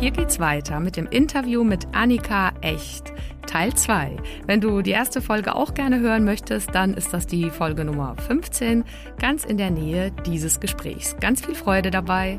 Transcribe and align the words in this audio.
hier 0.00 0.10
geht's 0.12 0.38
weiter 0.38 0.78
mit 0.78 0.96
dem 0.96 1.06
Interview 1.06 1.64
mit 1.64 1.88
Annika 1.92 2.52
Echt. 2.60 3.12
Teil 3.46 3.74
2. 3.74 4.16
Wenn 4.46 4.60
du 4.60 4.82
die 4.82 4.92
erste 4.92 5.20
Folge 5.20 5.56
auch 5.56 5.74
gerne 5.74 5.98
hören 5.98 6.24
möchtest, 6.24 6.74
dann 6.74 6.94
ist 6.94 7.12
das 7.12 7.26
die 7.26 7.50
Folge 7.50 7.84
Nummer 7.84 8.14
15, 8.26 8.84
ganz 9.18 9.44
in 9.44 9.58
der 9.58 9.70
Nähe 9.70 10.12
dieses 10.24 10.60
Gesprächs. 10.60 11.16
Ganz 11.20 11.44
viel 11.44 11.54
Freude 11.54 11.90
dabei. 11.90 12.38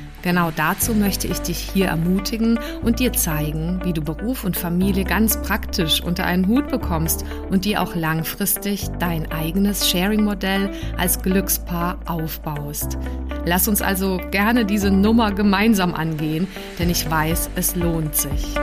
Genau 0.23 0.51
dazu 0.55 0.93
möchte 0.93 1.27
ich 1.27 1.41
dich 1.41 1.57
hier 1.57 1.87
ermutigen 1.87 2.59
und 2.83 2.99
dir 2.99 3.11
zeigen, 3.13 3.79
wie 3.83 3.93
du 3.93 4.01
Beruf 4.01 4.43
und 4.43 4.55
Familie 4.55 5.03
ganz 5.03 5.41
praktisch 5.41 6.01
unter 6.03 6.25
einen 6.25 6.47
Hut 6.47 6.67
bekommst 6.69 7.25
und 7.49 7.65
dir 7.65 7.81
auch 7.81 7.95
langfristig 7.95 8.87
dein 8.99 9.31
eigenes 9.31 9.89
Sharing-Modell 9.89 10.69
als 10.97 11.21
Glückspaar 11.21 11.97
aufbaust. 12.05 12.99
Lass 13.45 13.67
uns 13.67 13.81
also 13.81 14.19
gerne 14.29 14.65
diese 14.65 14.91
Nummer 14.91 15.31
gemeinsam 15.31 15.95
angehen, 15.95 16.47
denn 16.77 16.91
ich 16.91 17.09
weiß, 17.09 17.49
es 17.55 17.75
lohnt 17.75 18.15
sich. 18.15 18.55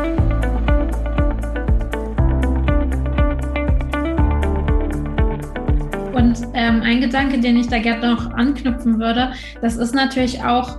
Und 6.15 6.37
ähm, 6.55 6.83
ein 6.83 7.01
Gedanke, 7.01 7.41
den 7.41 7.57
ich 7.57 7.69
da 7.69 7.79
gerne 7.79 8.15
noch 8.15 8.31
anknüpfen 8.33 9.01
würde, 9.01 9.33
das 9.61 9.77
ist 9.77 9.95
natürlich 9.95 10.45
auch 10.45 10.79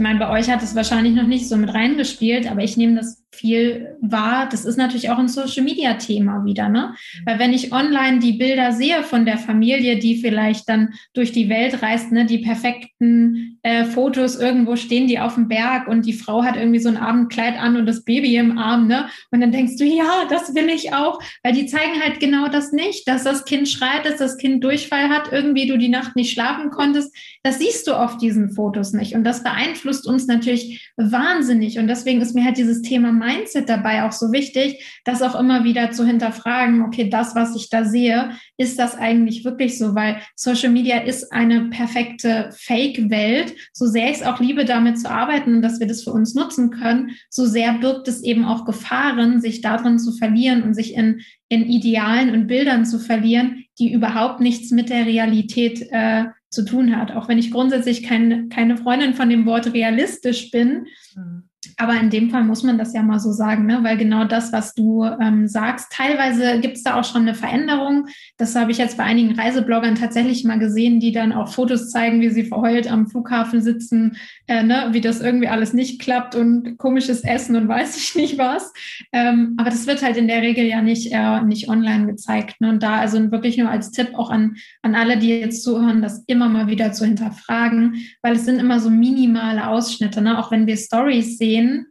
ich 0.00 0.02
meine, 0.02 0.18
bei 0.18 0.30
euch 0.30 0.48
hat 0.48 0.62
es 0.62 0.74
wahrscheinlich 0.74 1.14
noch 1.14 1.26
nicht 1.26 1.46
so 1.46 1.58
mit 1.58 1.74
reingespielt, 1.74 2.50
aber 2.50 2.62
ich 2.62 2.78
nehme 2.78 2.96
das 2.96 3.19
viel 3.32 3.96
wahr. 4.00 4.48
Das 4.50 4.64
ist 4.64 4.76
natürlich 4.76 5.10
auch 5.10 5.18
ein 5.18 5.28
Social 5.28 5.62
Media 5.62 5.94
Thema 5.94 6.44
wieder, 6.44 6.68
ne? 6.68 6.94
Weil 7.24 7.38
wenn 7.38 7.52
ich 7.52 7.72
online 7.72 8.18
die 8.18 8.32
Bilder 8.32 8.72
sehe 8.72 9.02
von 9.02 9.24
der 9.24 9.38
Familie, 9.38 9.98
die 9.98 10.16
vielleicht 10.16 10.68
dann 10.68 10.94
durch 11.14 11.32
die 11.32 11.48
Welt 11.48 11.82
reist, 11.82 12.10
ne, 12.10 12.26
die 12.26 12.38
perfekten 12.38 13.58
äh, 13.62 13.84
Fotos 13.84 14.36
irgendwo 14.36 14.76
stehen, 14.76 15.06
die 15.06 15.20
auf 15.20 15.34
dem 15.34 15.48
Berg 15.48 15.86
und 15.86 16.06
die 16.06 16.12
Frau 16.12 16.42
hat 16.42 16.56
irgendwie 16.56 16.80
so 16.80 16.88
ein 16.88 16.96
Abendkleid 16.96 17.58
an 17.58 17.76
und 17.76 17.86
das 17.86 18.04
Baby 18.04 18.36
im 18.36 18.58
Arm, 18.58 18.88
ne? 18.88 19.06
Und 19.30 19.40
dann 19.40 19.52
denkst 19.52 19.76
du, 19.76 19.84
ja, 19.84 20.24
das 20.28 20.54
will 20.54 20.68
ich 20.68 20.92
auch, 20.92 21.20
weil 21.42 21.52
die 21.52 21.66
zeigen 21.66 22.02
halt 22.02 22.18
genau 22.18 22.48
das 22.48 22.72
nicht, 22.72 23.06
dass 23.06 23.22
das 23.22 23.44
Kind 23.44 23.68
schreit, 23.68 24.04
dass 24.04 24.16
das 24.16 24.38
Kind 24.38 24.64
Durchfall 24.64 25.08
hat, 25.08 25.30
irgendwie 25.30 25.66
du 25.66 25.78
die 25.78 25.88
Nacht 25.88 26.16
nicht 26.16 26.32
schlafen 26.32 26.70
konntest. 26.70 27.14
Das 27.42 27.58
siehst 27.58 27.86
du 27.86 27.92
auf 27.92 28.16
diesen 28.16 28.50
Fotos 28.50 28.92
nicht 28.92 29.14
und 29.14 29.22
das 29.22 29.44
beeinflusst 29.44 30.06
uns 30.06 30.26
natürlich 30.26 30.92
wahnsinnig 30.96 31.78
und 31.78 31.86
deswegen 31.86 32.20
ist 32.20 32.34
mir 32.34 32.44
halt 32.44 32.56
dieses 32.56 32.82
Thema 32.82 33.12
Mindset 33.20 33.68
dabei 33.68 34.04
auch 34.04 34.12
so 34.12 34.32
wichtig, 34.32 35.00
das 35.04 35.22
auch 35.22 35.38
immer 35.38 35.62
wieder 35.62 35.92
zu 35.92 36.04
hinterfragen, 36.04 36.82
okay, 36.82 37.08
das, 37.08 37.34
was 37.36 37.54
ich 37.54 37.70
da 37.70 37.84
sehe, 37.84 38.30
ist 38.56 38.78
das 38.78 38.96
eigentlich 38.96 39.44
wirklich 39.44 39.78
so? 39.78 39.94
Weil 39.94 40.20
Social 40.34 40.70
Media 40.70 40.98
ist 40.98 41.32
eine 41.32 41.66
perfekte 41.70 42.50
Fake-Welt. 42.56 43.54
So 43.72 43.86
sehr 43.86 44.10
ich 44.10 44.16
es 44.16 44.22
auch 44.22 44.40
liebe, 44.40 44.64
damit 44.64 44.98
zu 44.98 45.10
arbeiten 45.10 45.56
und 45.56 45.62
dass 45.62 45.78
wir 45.78 45.86
das 45.86 46.02
für 46.02 46.12
uns 46.12 46.34
nutzen 46.34 46.70
können, 46.70 47.10
so 47.28 47.46
sehr 47.46 47.74
birgt 47.74 48.08
es 48.08 48.22
eben 48.22 48.44
auch 48.44 48.64
Gefahren, 48.64 49.40
sich 49.40 49.60
darin 49.60 49.98
zu 49.98 50.12
verlieren 50.12 50.62
und 50.62 50.74
sich 50.74 50.94
in, 50.94 51.20
in 51.48 51.66
Idealen 51.66 52.30
und 52.30 52.46
Bildern 52.46 52.86
zu 52.86 52.98
verlieren, 52.98 53.64
die 53.78 53.92
überhaupt 53.92 54.40
nichts 54.40 54.70
mit 54.70 54.90
der 54.90 55.06
Realität 55.06 55.86
äh, 55.90 56.24
zu 56.50 56.64
tun 56.64 56.96
hat. 56.96 57.12
Auch 57.12 57.28
wenn 57.28 57.38
ich 57.38 57.50
grundsätzlich 57.50 58.02
kein, 58.02 58.48
keine 58.48 58.76
Freundin 58.76 59.14
von 59.14 59.28
dem 59.28 59.46
Wort 59.46 59.72
realistisch 59.72 60.50
bin. 60.50 60.86
Mhm. 61.14 61.49
Aber 61.76 61.94
in 61.94 62.08
dem 62.08 62.30
Fall 62.30 62.44
muss 62.44 62.62
man 62.62 62.78
das 62.78 62.94
ja 62.94 63.02
mal 63.02 63.20
so 63.20 63.32
sagen, 63.32 63.66
ne? 63.66 63.80
weil 63.82 63.98
genau 63.98 64.24
das, 64.24 64.52
was 64.52 64.74
du 64.74 65.04
ähm, 65.04 65.46
sagst, 65.46 65.92
teilweise 65.92 66.58
gibt 66.60 66.76
es 66.76 66.82
da 66.82 66.98
auch 66.98 67.04
schon 67.04 67.22
eine 67.22 67.34
Veränderung. 67.34 68.06
Das 68.38 68.56
habe 68.56 68.70
ich 68.70 68.78
jetzt 68.78 68.96
bei 68.96 69.04
einigen 69.04 69.38
Reisebloggern 69.38 69.94
tatsächlich 69.94 70.44
mal 70.44 70.58
gesehen, 70.58 71.00
die 71.00 71.12
dann 71.12 71.32
auch 71.32 71.52
Fotos 71.52 71.90
zeigen, 71.90 72.22
wie 72.22 72.30
sie 72.30 72.44
verheult 72.44 72.90
am 72.90 73.08
Flughafen 73.08 73.60
sitzen, 73.60 74.16
äh, 74.46 74.62
ne? 74.62 74.88
wie 74.92 75.02
das 75.02 75.20
irgendwie 75.20 75.48
alles 75.48 75.74
nicht 75.74 76.00
klappt 76.00 76.34
und 76.34 76.78
komisches 76.78 77.24
Essen 77.24 77.56
und 77.56 77.68
weiß 77.68 77.96
ich 77.96 78.14
nicht 78.14 78.38
was. 78.38 78.72
Ähm, 79.12 79.54
aber 79.58 79.68
das 79.68 79.86
wird 79.86 80.02
halt 80.02 80.16
in 80.16 80.28
der 80.28 80.40
Regel 80.40 80.64
ja 80.64 80.80
nicht, 80.80 81.12
äh, 81.12 81.42
nicht 81.42 81.68
online 81.68 82.06
gezeigt. 82.06 82.60
Ne? 82.60 82.70
Und 82.70 82.82
da 82.82 82.96
also 82.96 83.30
wirklich 83.30 83.58
nur 83.58 83.68
als 83.68 83.90
Tipp 83.90 84.14
auch 84.14 84.30
an, 84.30 84.56
an 84.80 84.94
alle, 84.94 85.18
die 85.18 85.28
jetzt 85.28 85.62
zuhören, 85.62 86.00
das 86.00 86.24
immer 86.26 86.48
mal 86.48 86.68
wieder 86.68 86.92
zu 86.92 87.04
hinterfragen, 87.04 87.96
weil 88.22 88.36
es 88.36 88.46
sind 88.46 88.60
immer 88.60 88.80
so 88.80 88.88
minimale 88.88 89.68
Ausschnitte. 89.68 90.22
Ne? 90.22 90.38
Auch 90.38 90.50
wenn 90.50 90.66
wir 90.66 90.78
Stories 90.78 91.36
sehen, 91.36 91.49
sehen, 91.50 91.86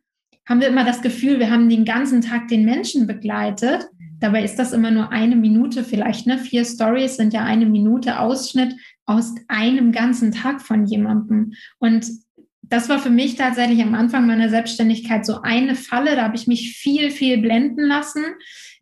haben 0.48 0.62
wir 0.62 0.68
immer 0.68 0.86
das 0.86 1.02
Gefühl, 1.02 1.40
wir 1.40 1.52
haben 1.52 1.70
den 1.70 1.86
ganzen 1.86 2.22
Tag 2.22 2.48
den 2.48 2.66
Menschen 2.66 3.06
begleitet. 3.06 3.88
Dabei 4.20 4.44
ist 4.44 4.58
das 4.58 4.74
immer 4.74 4.92
nur 4.92 5.12
eine 5.12 5.36
Minute 5.36 5.84
vielleicht. 5.84 6.28
Ne? 6.28 6.38
Vier 6.38 6.66
Stories 6.66 7.18
sind 7.18 7.34
ja 7.34 7.44
eine 7.44 7.66
Minute 7.66 8.20
Ausschnitt 8.20 8.76
aus 9.06 9.36
einem 9.48 9.92
ganzen 9.92 10.32
Tag 10.32 10.62
von 10.62 10.86
jemandem. 10.86 11.54
Und 11.78 12.08
das 12.64 12.90
war 12.90 13.00
für 13.00 13.10
mich 13.10 13.36
tatsächlich 13.36 13.82
am 13.82 13.96
Anfang 13.96 14.28
meiner 14.28 14.50
Selbstständigkeit 14.50 15.26
so 15.26 15.42
eine 15.42 15.76
Falle. 15.76 16.16
Da 16.16 16.24
habe 16.24 16.36
ich 16.36 16.48
mich 16.48 16.78
viel, 16.78 17.12
viel 17.12 17.38
blenden 17.38 17.86
lassen. 17.86 18.24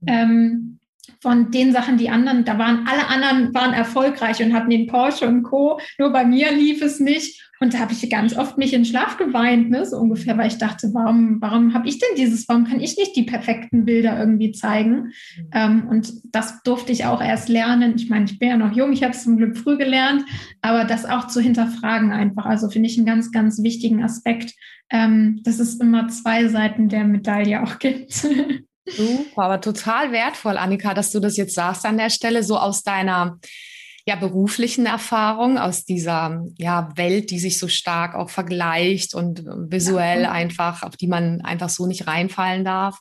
Ähm, 0.06 0.80
von 1.28 1.52
den 1.52 1.74
Sachen, 1.74 1.98
die 1.98 2.10
anderen, 2.10 2.46
da 2.46 2.58
waren 2.58 2.88
alle 2.88 3.06
anderen 3.10 3.54
waren 3.54 3.74
erfolgreich 3.74 4.42
und 4.42 4.54
hatten 4.54 4.70
den 4.70 4.88
Porsche 4.88 5.28
und 5.28 5.44
Co. 5.44 5.78
Nur 6.00 6.14
bei 6.14 6.24
mir 6.24 6.54
lief 6.54 6.82
es 6.82 7.02
nicht. 7.02 7.52
Und 7.60 7.74
da 7.74 7.80
habe 7.80 7.92
ich 7.92 8.10
ganz 8.10 8.38
oft 8.38 8.58
mich 8.58 8.74
in 8.74 8.86
Schlaf 8.86 9.18
geweint, 9.18 9.70
ne, 9.70 9.86
so 9.86 9.98
ungefähr, 9.98 10.38
weil 10.38 10.48
ich 10.48 10.58
dachte, 10.58 10.90
warum, 10.94 11.42
warum 11.42 11.74
habe 11.74 11.86
ich 11.90 12.00
denn 12.00 12.16
dieses, 12.16 12.48
warum 12.48 12.64
kann 12.64 12.80
ich 12.80 12.96
nicht 12.96 13.14
die 13.18 13.24
perfekten 13.24 13.84
Bilder 13.84 14.18
irgendwie 14.18 14.54
zeigen? 14.54 15.12
Ähm, 15.52 15.90
und 15.90 16.14
das 16.32 16.64
durfte 16.64 16.94
ich 16.94 17.04
auch 17.04 17.22
erst 17.22 17.50
lernen. 17.50 17.96
Ich 17.98 18.10
meine, 18.10 18.24
ich 18.24 18.40
bin 18.40 18.48
ja 18.48 18.56
noch 18.56 18.74
jung, 18.74 18.94
ich 18.94 19.04
habe 19.04 19.12
es 19.12 19.24
zum 19.24 19.36
Glück 19.36 19.58
früh 19.58 19.76
gelernt, 19.76 20.24
aber 20.62 20.86
das 20.86 21.04
auch 21.04 21.28
zu 21.28 21.42
hinterfragen 21.42 22.14
einfach. 22.14 22.46
Also 22.46 22.70
finde 22.70 22.88
ich 22.88 22.96
einen 22.98 23.06
ganz, 23.06 23.34
ganz 23.34 23.62
wichtigen 23.62 24.02
Aspekt, 24.02 24.54
ähm, 24.90 25.42
dass 25.44 25.60
es 25.60 25.76
immer 25.82 26.08
zwei 26.08 26.48
Seiten 26.48 26.88
der 26.88 27.04
Medaille 27.04 27.62
auch 27.64 27.80
gibt. 27.80 28.26
Super, 28.90 29.44
aber 29.44 29.62
total 29.62 30.12
wertvoll, 30.12 30.58
Annika, 30.58 30.94
dass 30.94 31.12
du 31.12 31.20
das 31.20 31.38
jetzt 31.38 31.56
sagst 31.56 31.86
an 31.86 31.98
der 31.98 32.10
Stelle, 32.10 32.44
so 32.44 32.58
aus 32.58 32.84
deiner 32.84 33.40
ja, 34.08 34.16
beruflichen 34.16 34.86
Erfahrung, 34.86 35.58
aus 35.58 35.84
dieser 35.84 36.46
ja, 36.58 36.90
Welt, 36.96 37.30
die 37.30 37.40
sich 37.40 37.60
so 37.60 37.68
stark 37.68 38.16
auch 38.16 38.30
vergleicht 38.30 39.14
und 39.14 39.44
visuell 39.70 40.22
ja. 40.22 40.32
einfach, 40.32 40.84
auf 40.84 40.96
die 40.96 41.08
man 41.08 41.42
einfach 41.42 41.68
so 41.68 41.88
nicht 41.88 42.08
reinfallen 42.08 42.64
darf. 42.64 43.00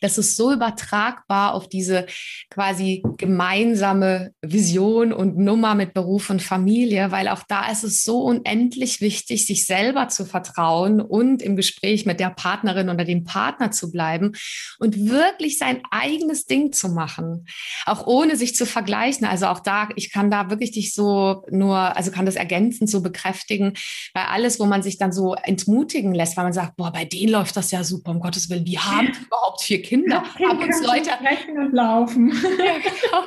Das 0.00 0.16
ist 0.16 0.34
so 0.34 0.50
übertragbar 0.50 1.52
auf 1.52 1.68
diese 1.68 2.06
quasi 2.48 3.02
gemeinsame 3.18 4.32
Vision 4.40 5.12
und 5.12 5.36
Nummer 5.36 5.74
mit 5.74 5.92
Beruf 5.92 6.30
und 6.30 6.40
Familie, 6.40 7.10
weil 7.10 7.28
auch 7.28 7.42
da 7.46 7.70
ist 7.70 7.84
es 7.84 8.02
so 8.02 8.22
unendlich 8.22 9.02
wichtig, 9.02 9.44
sich 9.44 9.66
selber 9.66 10.08
zu 10.08 10.24
vertrauen 10.24 11.02
und 11.02 11.42
im 11.42 11.56
Gespräch 11.56 12.06
mit 12.06 12.18
der 12.18 12.30
Partnerin 12.30 12.88
oder 12.88 13.04
dem 13.04 13.24
Partner 13.24 13.72
zu 13.72 13.90
bleiben 13.90 14.32
und 14.78 15.06
wirklich 15.06 15.58
sein 15.58 15.82
eigenes 15.90 16.46
Ding 16.46 16.72
zu 16.72 16.88
machen, 16.88 17.44
auch 17.84 18.06
ohne 18.06 18.36
sich 18.36 18.56
zu 18.56 18.64
vergleichen. 18.64 19.26
Also 19.26 19.48
auch 19.48 19.60
da, 19.60 19.90
ich 19.96 20.10
kann 20.10 20.30
da 20.30 20.45
wirklich 20.50 20.72
dich 20.72 20.94
so 20.94 21.44
nur, 21.50 21.76
also 21.76 22.10
kann 22.10 22.26
das 22.26 22.36
ergänzend 22.36 22.90
so 22.90 23.02
bekräftigen, 23.02 23.74
weil 24.14 24.24
alles, 24.24 24.60
wo 24.60 24.66
man 24.66 24.82
sich 24.82 24.98
dann 24.98 25.12
so 25.12 25.34
entmutigen 25.34 26.14
lässt, 26.14 26.36
weil 26.36 26.44
man 26.44 26.52
sagt, 26.52 26.76
boah, 26.76 26.92
bei 26.92 27.04
denen 27.04 27.32
läuft 27.32 27.56
das 27.56 27.70
ja 27.70 27.84
super, 27.84 28.10
um 28.10 28.20
Gottes 28.20 28.50
Willen, 28.50 28.66
wie 28.66 28.78
haben 28.78 29.06
die 29.12 29.26
überhaupt 29.26 29.62
vier 29.62 29.82
Kinder? 29.82 30.22
Ja, 30.38 30.48
haben 30.48 30.62
uns 30.62 30.82
Leute 30.82 31.10
sprechen 31.10 31.58
und 31.58 31.72
laufen. 31.72 32.32
Ja, 32.66 32.78
genau. 32.78 33.26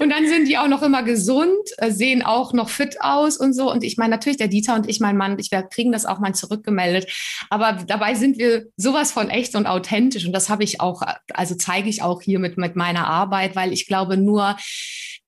Und 0.00 0.10
dann 0.10 0.26
sind 0.26 0.46
die 0.46 0.58
auch 0.58 0.68
noch 0.68 0.82
immer 0.82 1.02
gesund, 1.02 1.68
äh, 1.78 1.90
sehen 1.90 2.22
auch 2.22 2.52
noch 2.52 2.68
fit 2.68 3.00
aus 3.00 3.36
und 3.36 3.52
so. 3.52 3.70
Und 3.70 3.84
ich 3.84 3.96
meine, 3.96 4.10
natürlich, 4.10 4.36
der 4.36 4.48
Dieter 4.48 4.74
und 4.74 4.88
ich, 4.88 5.00
mein 5.00 5.16
Mann, 5.16 5.38
ich, 5.38 5.50
wir 5.50 5.62
kriegen 5.62 5.92
das 5.92 6.06
auch 6.06 6.18
mal 6.18 6.34
zurückgemeldet. 6.34 7.10
Aber 7.50 7.72
dabei 7.86 8.14
sind 8.14 8.38
wir 8.38 8.66
sowas 8.76 9.12
von 9.12 9.30
echt 9.30 9.54
und 9.54 9.66
authentisch. 9.66 10.26
Und 10.26 10.32
das 10.32 10.48
habe 10.48 10.64
ich 10.64 10.80
auch, 10.80 11.02
also 11.32 11.54
zeige 11.54 11.88
ich 11.88 12.02
auch 12.02 12.22
hier 12.22 12.38
mit, 12.38 12.58
mit 12.58 12.76
meiner 12.76 13.06
Arbeit, 13.06 13.56
weil 13.56 13.72
ich 13.72 13.86
glaube, 13.86 14.16
nur 14.16 14.56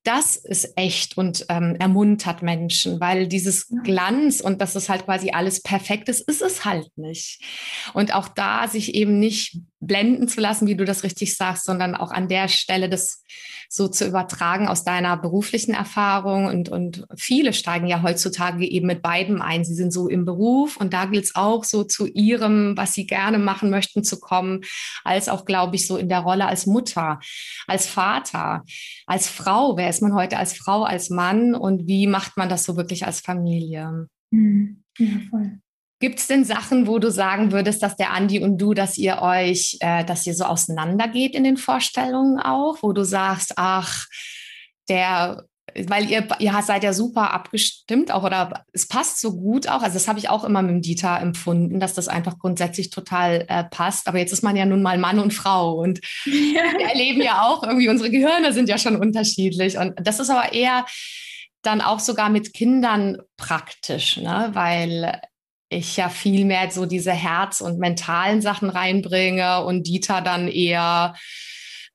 das 0.03 0.37
ist 0.37 0.73
echt 0.77 1.19
und 1.19 1.45
ähm, 1.49 1.77
ermuntert 1.79 2.43
Menschen, 2.43 3.01
weil 3.01 3.27
dieses 3.29 3.69
Glanz 3.85 4.41
und 4.41 4.61
dass 4.61 4.75
es 4.75 4.89
halt 4.89 5.05
quasi 5.05 5.31
alles 5.31 5.63
perfekt 5.63 6.09
ist, 6.09 6.21
ist 6.21 6.41
es 6.41 6.65
halt 6.65 6.89
nicht. 6.97 7.43
Und 7.93 8.15
auch 8.15 8.29
da 8.29 8.67
sich 8.67 8.95
eben 8.95 9.19
nicht 9.19 9.59
blenden 9.81 10.29
zu 10.29 10.41
lassen, 10.41 10.67
wie 10.67 10.77
du 10.77 10.85
das 10.85 11.03
richtig 11.03 11.37
sagst, 11.37 11.65
sondern 11.65 11.95
auch 11.95 12.11
an 12.11 12.29
der 12.29 12.49
Stelle 12.49 12.89
das 12.89 13.25
so 13.73 13.87
zu 13.87 14.07
übertragen 14.07 14.67
aus 14.67 14.83
deiner 14.83 15.17
beruflichen 15.17 15.75
Erfahrung. 15.75 16.47
Und, 16.47 16.69
und 16.69 17.07
viele 17.17 17.53
steigen 17.53 17.87
ja 17.87 18.03
heutzutage 18.03 18.67
eben 18.67 18.89
mit 18.89 19.01
beidem 19.01 19.41
ein. 19.41 19.65
Sie 19.65 19.75
sind 19.75 19.93
so 19.93 20.09
im 20.09 20.25
Beruf 20.25 20.77
und 20.77 20.93
da 20.93 21.07
gilt 21.07 21.25
es 21.25 21.37
auch 21.37 21.65
so 21.65 21.85
zu 21.85 22.07
ihrem, 22.07 22.77
was 22.77 22.95
sie 22.95 23.07
gerne 23.07 23.39
machen 23.39 23.71
möchten, 23.71 24.03
zu 24.03 24.19
kommen, 24.19 24.63
als 25.05 25.29
auch, 25.29 25.45
glaube 25.45 25.77
ich, 25.77 25.87
so 25.87 25.97
in 25.97 26.09
der 26.09 26.21
Rolle 26.21 26.47
als 26.47 26.67
Mutter, 26.67 27.21
als 27.67 27.87
Vater, 27.87 28.65
als 29.07 29.29
Frau. 29.29 29.77
Wer 29.77 29.89
ist 29.89 30.03
man 30.03 30.15
heute 30.15 30.37
als 30.37 30.53
Frau, 30.53 30.83
als 30.83 31.09
Mann 31.09 31.55
und 31.55 31.87
wie 31.87 32.07
macht 32.07 32.37
man 32.37 32.49
das 32.49 32.65
so 32.65 32.77
wirklich 32.77 33.07
als 33.07 33.21
Familie? 33.21 34.09
Mhm. 34.31 34.83
Ja, 34.99 35.21
voll. 35.31 35.61
Gibt 36.01 36.19
es 36.19 36.27
denn 36.29 36.45
Sachen, 36.45 36.87
wo 36.87 36.99
du 36.99 37.11
sagen 37.11 37.53
würdest, 37.53 37.83
dass 37.83 37.95
der 37.95 38.13
Andi 38.13 38.43
und 38.43 38.57
du, 38.57 38.73
dass 38.73 38.97
ihr 38.97 39.21
euch, 39.21 39.77
äh, 39.81 40.03
dass 40.03 40.27
ihr 40.27 40.35
so 40.35 40.45
auseinandergeht 40.45 41.35
in 41.35 41.45
den 41.45 41.59
Vorstellungen 41.59 42.41
auch, 42.41 42.79
wo 42.81 42.95
du 42.95 43.05
sagst, 43.05 43.53
ach, 43.57 44.07
der, 44.89 45.45
weil 45.87 46.11
ihr, 46.11 46.27
ihr 46.39 46.59
seid 46.63 46.85
ja 46.85 46.95
super 46.95 47.35
abgestimmt 47.35 48.11
auch 48.13 48.25
oder 48.25 48.65
es 48.73 48.89
passt 48.89 49.21
so 49.21 49.37
gut 49.37 49.69
auch. 49.69 49.83
Also 49.83 49.93
das 49.93 50.09
habe 50.09 50.19
ich 50.19 50.31
auch 50.31 50.43
immer 50.45 50.63
mit 50.63 50.71
dem 50.71 50.81
Dieter 50.81 51.21
empfunden, 51.21 51.81
dass 51.81 51.93
das 51.93 52.09
einfach 52.09 52.39
grundsätzlich 52.39 52.89
total 52.89 53.45
äh, 53.49 53.65
passt. 53.65 54.09
Aber 54.09 54.19
jetzt 54.19 54.33
ist 54.33 54.43
man 54.43 54.57
ja 54.57 54.65
nun 54.65 54.81
mal 54.81 54.97
Mann 54.97 55.19
und 55.19 55.35
Frau 55.35 55.75
und 55.75 56.01
ja. 56.25 56.33
wir 56.33 56.89
erleben 56.89 57.21
ja 57.21 57.43
auch 57.43 57.63
irgendwie, 57.63 57.91
unsere 57.91 58.11
Gehirne 58.11 58.55
sind 58.55 58.71
ja 58.71 58.79
schon 58.79 58.97
unterschiedlich. 58.97 59.77
Und 59.77 59.95
das 59.97 60.19
ist 60.19 60.31
aber 60.31 60.55
eher 60.55 60.87
dann 61.61 61.83
auch 61.83 62.01
sogar 62.01 62.31
mit 62.31 62.55
Kindern 62.55 63.19
praktisch, 63.37 64.17
ne? 64.17 64.49
weil 64.55 65.21
ich 65.71 65.97
ja 65.97 66.09
viel 66.09 66.45
mehr 66.45 66.71
so 66.71 66.85
diese 66.85 67.13
Herz- 67.13 67.61
und 67.61 67.79
mentalen 67.79 68.43
Sachen 68.43 68.69
reinbringe 68.69 69.65
und 69.65 69.87
Dieter 69.87 70.21
dann 70.21 70.49
eher 70.49 71.15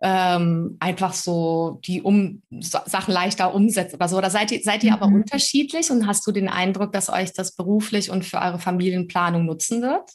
ähm, 0.02 0.78
einfach 0.80 1.14
so 1.14 1.80
die 1.86 2.02
um 2.02 2.42
Sachen 2.60 3.14
leichter 3.14 3.54
umsetzt 3.54 3.94
oder 3.94 4.08
so. 4.08 4.18
Oder 4.18 4.30
seid 4.30 4.52
ihr, 4.52 4.62
seid 4.62 4.84
ihr 4.84 4.92
mhm. 4.92 5.02
aber 5.02 5.06
unterschiedlich 5.08 5.92
und 5.92 6.08
hast 6.08 6.26
du 6.26 6.32
den 6.32 6.48
Eindruck, 6.48 6.94
dass 6.94 7.10
euch 7.10 7.34
das 7.34 7.56
beruflich 7.56 8.10
und 8.10 8.26
für 8.26 8.38
eure 8.38 8.60
Familienplanung 8.60 9.46
nutzen 9.46 9.82
wird? 9.82 10.10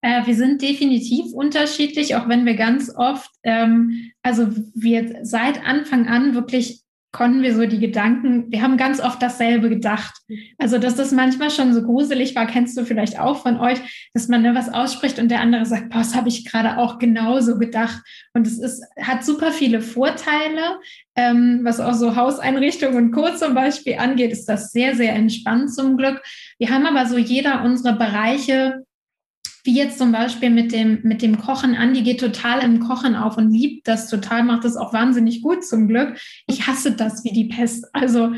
Äh, 0.00 0.26
wir 0.26 0.34
sind 0.34 0.62
definitiv 0.62 1.32
unterschiedlich, 1.32 2.14
auch 2.16 2.28
wenn 2.28 2.46
wir 2.46 2.54
ganz 2.54 2.90
oft, 2.94 3.30
ähm, 3.42 4.12
also 4.22 4.48
wir 4.74 5.20
seit 5.22 5.64
Anfang 5.64 6.06
an 6.08 6.34
wirklich 6.34 6.82
konnten 7.10 7.40
wir 7.42 7.54
so 7.54 7.64
die 7.64 7.78
Gedanken, 7.78 8.52
wir 8.52 8.62
haben 8.62 8.76
ganz 8.76 9.00
oft 9.00 9.22
dasselbe 9.22 9.70
gedacht. 9.70 10.14
Also, 10.58 10.78
dass 10.78 10.94
das 10.94 11.10
manchmal 11.10 11.50
schon 11.50 11.72
so 11.72 11.82
gruselig 11.82 12.36
war, 12.36 12.46
kennst 12.46 12.76
du 12.76 12.84
vielleicht 12.84 13.18
auch 13.18 13.42
von 13.42 13.58
euch, 13.58 13.78
dass 14.12 14.28
man 14.28 14.44
da 14.44 14.54
was 14.54 14.72
ausspricht 14.72 15.18
und 15.18 15.30
der 15.30 15.40
andere 15.40 15.64
sagt, 15.64 15.88
boah, 15.88 15.98
das 15.98 16.14
habe 16.14 16.28
ich 16.28 16.44
gerade 16.44 16.76
auch 16.76 16.98
genauso 16.98 17.58
gedacht. 17.58 18.02
Und 18.34 18.46
es 18.46 18.58
ist, 18.58 18.84
hat 19.00 19.24
super 19.24 19.52
viele 19.52 19.80
Vorteile, 19.80 20.80
ähm, 21.16 21.60
was 21.62 21.80
auch 21.80 21.94
so 21.94 22.14
Hauseinrichtungen 22.14 22.96
und 22.96 23.12
Co. 23.12 23.34
zum 23.34 23.54
Beispiel 23.54 23.96
angeht, 23.96 24.30
ist 24.30 24.46
das 24.46 24.70
sehr, 24.70 24.94
sehr 24.94 25.14
entspannt 25.14 25.74
zum 25.74 25.96
Glück. 25.96 26.22
Wir 26.58 26.68
haben 26.68 26.86
aber 26.86 27.06
so 27.06 27.16
jeder 27.16 27.64
unsere 27.64 27.96
Bereiche, 27.96 28.84
wie 29.68 29.76
jetzt 29.76 29.98
zum 29.98 30.12
Beispiel 30.12 30.48
mit 30.48 30.72
dem, 30.72 31.00
mit 31.02 31.20
dem 31.20 31.36
Kochen. 31.36 31.74
Andi 31.74 32.00
geht 32.00 32.20
total 32.20 32.64
im 32.64 32.80
Kochen 32.80 33.14
auf 33.14 33.36
und 33.36 33.50
liebt 33.50 33.86
das 33.86 34.08
total, 34.08 34.42
macht 34.42 34.64
das 34.64 34.78
auch 34.78 34.94
wahnsinnig 34.94 35.42
gut 35.42 35.62
zum 35.62 35.88
Glück. 35.88 36.18
Ich 36.46 36.66
hasse 36.66 36.92
das 36.92 37.22
wie 37.22 37.32
die 37.32 37.44
Pest. 37.44 37.84
Also 37.92 38.32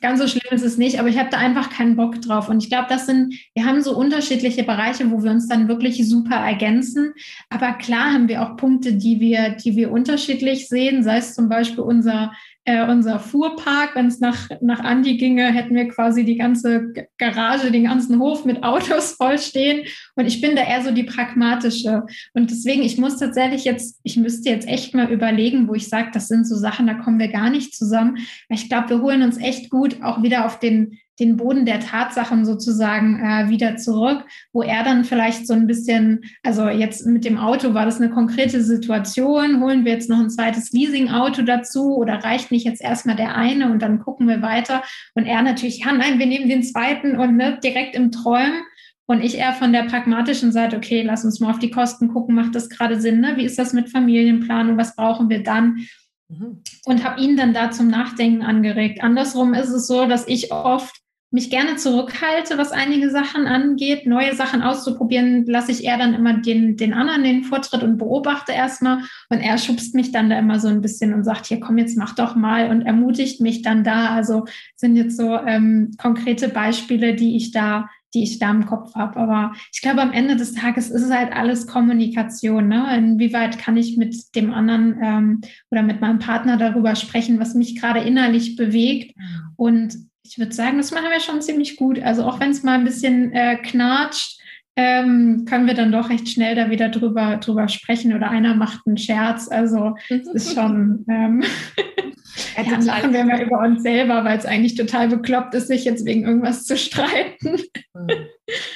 ganz 0.00 0.20
so 0.20 0.28
schlimm 0.28 0.52
ist 0.52 0.62
es 0.62 0.78
nicht, 0.78 1.00
aber 1.00 1.08
ich 1.08 1.18
habe 1.18 1.30
da 1.30 1.38
einfach 1.38 1.70
keinen 1.70 1.96
Bock 1.96 2.22
drauf. 2.22 2.48
Und 2.48 2.62
ich 2.62 2.70
glaube, 2.70 2.86
das 2.88 3.06
sind, 3.06 3.34
wir 3.56 3.64
haben 3.64 3.82
so 3.82 3.96
unterschiedliche 3.96 4.62
Bereiche, 4.62 5.10
wo 5.10 5.24
wir 5.24 5.32
uns 5.32 5.48
dann 5.48 5.66
wirklich 5.66 6.08
super 6.08 6.36
ergänzen. 6.36 7.12
Aber 7.50 7.72
klar 7.72 8.12
haben 8.12 8.28
wir 8.28 8.40
auch 8.44 8.56
Punkte, 8.56 8.92
die 8.92 9.18
wir, 9.18 9.48
die 9.48 9.74
wir 9.74 9.90
unterschiedlich 9.90 10.68
sehen, 10.68 11.02
sei 11.02 11.16
es 11.16 11.34
zum 11.34 11.48
Beispiel 11.48 11.82
unser 11.82 12.30
äh, 12.68 12.86
unser 12.86 13.18
Fuhrpark. 13.18 13.94
Wenn 13.94 14.08
es 14.08 14.20
nach, 14.20 14.50
nach 14.60 14.80
Andi 14.80 15.16
ginge, 15.16 15.46
hätten 15.46 15.74
wir 15.74 15.88
quasi 15.88 16.22
die 16.24 16.36
ganze 16.36 16.92
Garage, 17.16 17.70
den 17.70 17.84
ganzen 17.84 18.20
Hof 18.20 18.44
mit 18.44 18.62
Autos 18.62 19.12
vollstehen. 19.12 19.86
Und 20.16 20.26
ich 20.26 20.42
bin 20.42 20.54
da 20.54 20.62
eher 20.62 20.84
so 20.84 20.90
die 20.90 21.04
pragmatische. 21.04 22.04
Und 22.34 22.50
deswegen, 22.50 22.82
ich 22.82 22.98
muss 22.98 23.18
tatsächlich 23.18 23.64
jetzt, 23.64 24.00
ich 24.02 24.18
müsste 24.18 24.50
jetzt 24.50 24.68
echt 24.68 24.94
mal 24.94 25.10
überlegen, 25.10 25.66
wo 25.66 25.74
ich 25.74 25.88
sage, 25.88 26.10
das 26.12 26.28
sind 26.28 26.46
so 26.46 26.56
Sachen, 26.56 26.86
da 26.86 26.94
kommen 26.94 27.18
wir 27.18 27.28
gar 27.28 27.48
nicht 27.48 27.74
zusammen. 27.74 28.18
Ich 28.50 28.68
glaube, 28.68 28.90
wir 28.90 29.00
holen 29.00 29.22
uns 29.22 29.38
echt 29.38 29.70
gut 29.70 30.02
auch 30.02 30.22
wieder 30.22 30.44
auf 30.44 30.58
den 30.58 30.98
den 31.18 31.36
Boden 31.36 31.66
der 31.66 31.80
Tatsachen 31.80 32.44
sozusagen 32.44 33.20
äh, 33.20 33.48
wieder 33.48 33.76
zurück, 33.76 34.24
wo 34.52 34.62
er 34.62 34.84
dann 34.84 35.04
vielleicht 35.04 35.46
so 35.46 35.54
ein 35.54 35.66
bisschen, 35.66 36.24
also 36.42 36.68
jetzt 36.68 37.06
mit 37.06 37.24
dem 37.24 37.38
Auto 37.38 37.74
war 37.74 37.84
das 37.84 38.00
eine 38.00 38.10
konkrete 38.10 38.62
Situation, 38.62 39.60
holen 39.60 39.84
wir 39.84 39.92
jetzt 39.92 40.08
noch 40.08 40.20
ein 40.20 40.30
zweites 40.30 40.72
Leasing-Auto 40.72 41.42
dazu 41.42 41.96
oder 41.96 42.24
reicht 42.24 42.50
nicht 42.50 42.64
jetzt 42.64 42.82
erstmal 42.82 43.16
der 43.16 43.34
eine 43.34 43.70
und 43.70 43.82
dann 43.82 44.00
gucken 44.00 44.28
wir 44.28 44.42
weiter 44.42 44.82
und 45.14 45.26
er 45.26 45.42
natürlich, 45.42 45.80
ja 45.80 45.92
nein, 45.92 46.18
wir 46.18 46.26
nehmen 46.26 46.48
den 46.48 46.62
zweiten 46.62 47.18
und 47.18 47.36
ne, 47.36 47.58
direkt 47.62 47.94
im 47.94 48.12
Träumen. 48.12 48.62
Und 49.10 49.24
ich 49.24 49.38
eher 49.38 49.54
von 49.54 49.72
der 49.72 49.84
pragmatischen 49.84 50.52
Seite, 50.52 50.76
okay, 50.76 51.00
lass 51.00 51.24
uns 51.24 51.40
mal 51.40 51.50
auf 51.50 51.58
die 51.58 51.70
Kosten 51.70 52.08
gucken, 52.08 52.34
macht 52.34 52.54
das 52.54 52.68
gerade 52.68 53.00
Sinn? 53.00 53.20
Ne? 53.20 53.38
Wie 53.38 53.44
ist 53.46 53.58
das 53.58 53.72
mit 53.72 53.88
Familienplanung? 53.88 54.76
Was 54.76 54.96
brauchen 54.96 55.30
wir 55.30 55.42
dann? 55.42 55.86
Mhm. 56.28 56.62
Und 56.84 57.04
habe 57.04 57.18
ihn 57.18 57.34
dann 57.34 57.54
da 57.54 57.70
zum 57.70 57.88
Nachdenken 57.88 58.42
angeregt. 58.42 59.02
Andersrum 59.02 59.54
ist 59.54 59.70
es 59.70 59.86
so, 59.86 60.06
dass 60.06 60.28
ich 60.28 60.52
oft 60.52 61.00
mich 61.30 61.50
gerne 61.50 61.76
zurückhalte, 61.76 62.56
was 62.56 62.72
einige 62.72 63.10
Sachen 63.10 63.46
angeht. 63.46 64.06
Neue 64.06 64.34
Sachen 64.34 64.62
auszuprobieren, 64.62 65.44
lasse 65.46 65.72
ich 65.72 65.84
eher 65.84 65.98
dann 65.98 66.14
immer 66.14 66.34
den, 66.34 66.76
den 66.76 66.94
anderen 66.94 67.22
den 67.22 67.44
Vortritt 67.44 67.82
und 67.82 67.98
beobachte 67.98 68.52
erstmal. 68.52 69.02
Und 69.28 69.40
er 69.40 69.58
schubst 69.58 69.94
mich 69.94 70.10
dann 70.10 70.30
da 70.30 70.38
immer 70.38 70.58
so 70.58 70.68
ein 70.68 70.80
bisschen 70.80 71.12
und 71.12 71.24
sagt, 71.24 71.46
hier 71.46 71.60
komm, 71.60 71.76
jetzt 71.76 71.98
mach 71.98 72.14
doch 72.14 72.34
mal 72.34 72.70
und 72.70 72.82
ermutigt 72.82 73.40
mich 73.42 73.60
dann 73.60 73.84
da. 73.84 74.10
Also 74.10 74.46
sind 74.76 74.96
jetzt 74.96 75.18
so 75.18 75.36
ähm, 75.36 75.92
konkrete 75.98 76.48
Beispiele, 76.48 77.14
die 77.14 77.36
ich 77.36 77.50
da 77.50 77.88
die 78.14 78.22
ich 78.22 78.38
da 78.38 78.50
im 78.50 78.64
Kopf 78.66 78.94
habe. 78.94 79.18
Aber 79.18 79.52
ich 79.72 79.82
glaube, 79.82 80.00
am 80.00 80.12
Ende 80.12 80.36
des 80.36 80.54
Tages 80.54 80.90
ist 80.90 81.02
es 81.02 81.10
halt 81.10 81.32
alles 81.32 81.66
Kommunikation. 81.66 82.68
Ne? 82.68 82.96
Inwieweit 82.96 83.58
kann 83.58 83.76
ich 83.76 83.96
mit 83.96 84.34
dem 84.34 84.52
anderen 84.52 84.98
ähm, 85.02 85.40
oder 85.70 85.82
mit 85.82 86.00
meinem 86.00 86.18
Partner 86.18 86.56
darüber 86.56 86.96
sprechen, 86.96 87.38
was 87.38 87.54
mich 87.54 87.78
gerade 87.78 88.00
innerlich 88.00 88.56
bewegt? 88.56 89.14
Und 89.56 90.07
ich 90.28 90.38
würde 90.38 90.52
sagen, 90.52 90.76
das 90.76 90.90
machen 90.90 91.10
wir 91.10 91.20
schon 91.20 91.40
ziemlich 91.40 91.76
gut. 91.76 92.00
Also 92.02 92.24
auch 92.24 92.38
wenn 92.40 92.50
es 92.50 92.62
mal 92.62 92.74
ein 92.78 92.84
bisschen 92.84 93.32
äh, 93.32 93.56
knatscht, 93.56 94.38
ähm, 94.76 95.44
können 95.48 95.66
wir 95.66 95.74
dann 95.74 95.90
doch 95.90 96.08
recht 96.08 96.28
schnell 96.28 96.54
da 96.54 96.70
wieder 96.70 96.88
drüber, 96.88 97.38
drüber 97.38 97.66
sprechen 97.66 98.14
oder 98.14 98.30
einer 98.30 98.54
macht 98.54 98.86
einen 98.86 98.96
Scherz. 98.96 99.48
Also 99.50 99.96
es 100.08 100.28
ist 100.28 100.54
schon, 100.54 101.04
ähm, 101.10 101.42
ja, 102.56 102.62
dann 102.70 102.82
lachen 102.82 103.12
wir 103.12 103.24
mal 103.24 103.42
über 103.42 103.58
uns 103.58 103.82
selber, 103.82 104.24
weil 104.24 104.38
es 104.38 104.46
eigentlich 104.46 104.76
total 104.76 105.08
bekloppt 105.08 105.54
ist, 105.54 105.66
sich 105.66 105.84
jetzt 105.84 106.04
wegen 106.04 106.24
irgendwas 106.24 106.64
zu 106.64 106.76
streiten. 106.76 107.58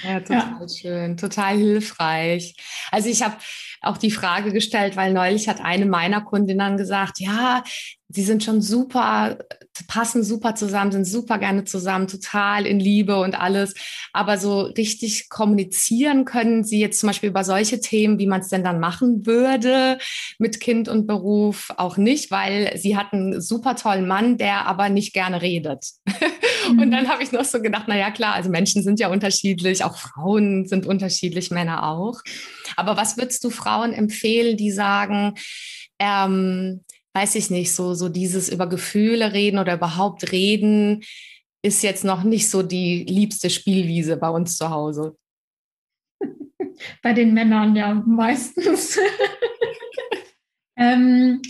Ja, 0.03 0.21
total 0.21 0.57
ja. 0.61 0.69
schön, 0.69 1.17
total 1.17 1.57
hilfreich. 1.57 2.57
Also 2.91 3.09
ich 3.09 3.23
habe 3.23 3.37
auch 3.83 3.97
die 3.97 4.11
Frage 4.11 4.53
gestellt, 4.53 4.97
weil 4.97 5.13
neulich 5.13 5.49
hat 5.49 5.61
eine 5.61 5.87
meiner 5.87 6.23
Kundinnen 6.23 6.77
gesagt, 6.77 7.21
ja, 7.21 7.63
sie 8.09 8.23
sind 8.23 8.43
schon 8.43 8.61
super, 8.61 9.39
passen 9.89 10.23
super 10.23 10.55
zusammen, 10.55 10.93
sind 10.93 11.07
super 11.07 11.39
gerne 11.39 11.65
zusammen, 11.65 12.07
total 12.07 12.67
in 12.67 12.79
Liebe 12.79 13.19
und 13.19 13.39
alles. 13.39 13.75
Aber 14.13 14.39
so 14.39 14.63
richtig 14.63 15.29
kommunizieren 15.29 16.25
können 16.25 16.65
sie 16.65 16.81
jetzt 16.81 17.01
zum 17.01 17.09
Beispiel 17.09 17.31
über 17.31 17.45
solche 17.45 17.81
Themen, 17.81 18.19
wie 18.19 18.27
man 18.27 18.41
es 18.41 18.49
denn 18.49 18.65
dann 18.65 18.81
machen 18.81 19.27
würde 19.27 19.99
mit 20.39 20.61
Kind 20.61 20.89
und 20.89 21.07
Beruf, 21.07 21.71
auch 21.77 21.97
nicht, 21.97 22.31
weil 22.31 22.77
sie 22.77 22.97
hatten 22.97 23.33
einen 23.33 23.41
super 23.41 23.77
tollen 23.77 24.07
Mann, 24.07 24.39
der 24.39 24.67
aber 24.67 24.89
nicht 24.89 25.13
gerne 25.13 25.43
redet. 25.43 25.87
Mhm. 26.07 26.13
Und 26.81 26.91
dann 26.91 27.09
habe 27.09 27.23
ich 27.23 27.33
noch 27.33 27.45
so 27.45 27.61
gedacht, 27.61 27.85
na 27.89 27.97
ja, 27.97 28.11
klar, 28.11 28.35
also 28.35 28.51
Menschen 28.51 28.83
sind 28.83 29.01
ja 29.01 29.09
unterschiedlich, 29.09 29.85
auch 29.85 29.97
Frauen 29.97 30.67
sind 30.67 30.87
unterschiedlich, 30.87 31.51
Männer 31.51 31.89
auch. 31.89 32.21
Aber 32.77 32.97
was 32.97 33.17
würdest 33.17 33.43
du 33.45 33.51
Frauen 33.51 33.93
empfehlen, 33.93 34.57
die 34.57 34.71
sagen, 34.71 35.35
ähm, 35.99 36.85
weiß 37.15 37.35
ich 37.35 37.51
nicht, 37.51 37.75
so, 37.75 37.95
so 37.95 38.09
dieses 38.09 38.49
über 38.49 38.69
Gefühle 38.69 39.33
reden 39.33 39.59
oder 39.59 39.75
überhaupt 39.75 40.33
reden 40.33 41.03
ist 41.63 41.83
jetzt 41.83 42.05
noch 42.05 42.25
nicht 42.25 42.51
so 42.51 42.63
die 42.63 43.05
liebste 43.05 43.51
Spielwiese 43.51 44.17
bei 44.17 44.29
uns 44.29 44.57
zu 44.57 44.71
Hause. 44.71 45.17
Bei 47.03 47.13
den 47.13 47.35
Männern 47.35 47.77
ja 47.77 47.95
meistens. 47.95 48.99
ähm, 50.77 51.41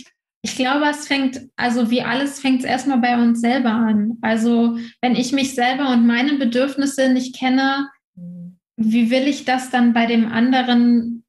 ich 0.43 0.57
glaube, 0.57 0.85
es 0.89 1.07
fängt, 1.07 1.39
also 1.55 1.89
wie 1.89 2.01
alles 2.01 2.39
fängt 2.39 2.59
es 2.59 2.65
erstmal 2.65 2.99
bei 2.99 3.15
uns 3.15 3.39
selber 3.39 3.71
an. 3.71 4.17
Also 4.21 4.77
wenn 5.01 5.15
ich 5.15 5.31
mich 5.31 5.55
selber 5.55 5.89
und 5.91 6.05
meine 6.05 6.33
Bedürfnisse 6.33 7.11
nicht 7.11 7.35
kenne, 7.35 7.89
wie 8.75 9.09
will 9.09 9.27
ich 9.27 9.45
das 9.45 9.69
dann 9.69 9.93
bei 9.93 10.05
dem 10.05 10.27
anderen 10.27 11.22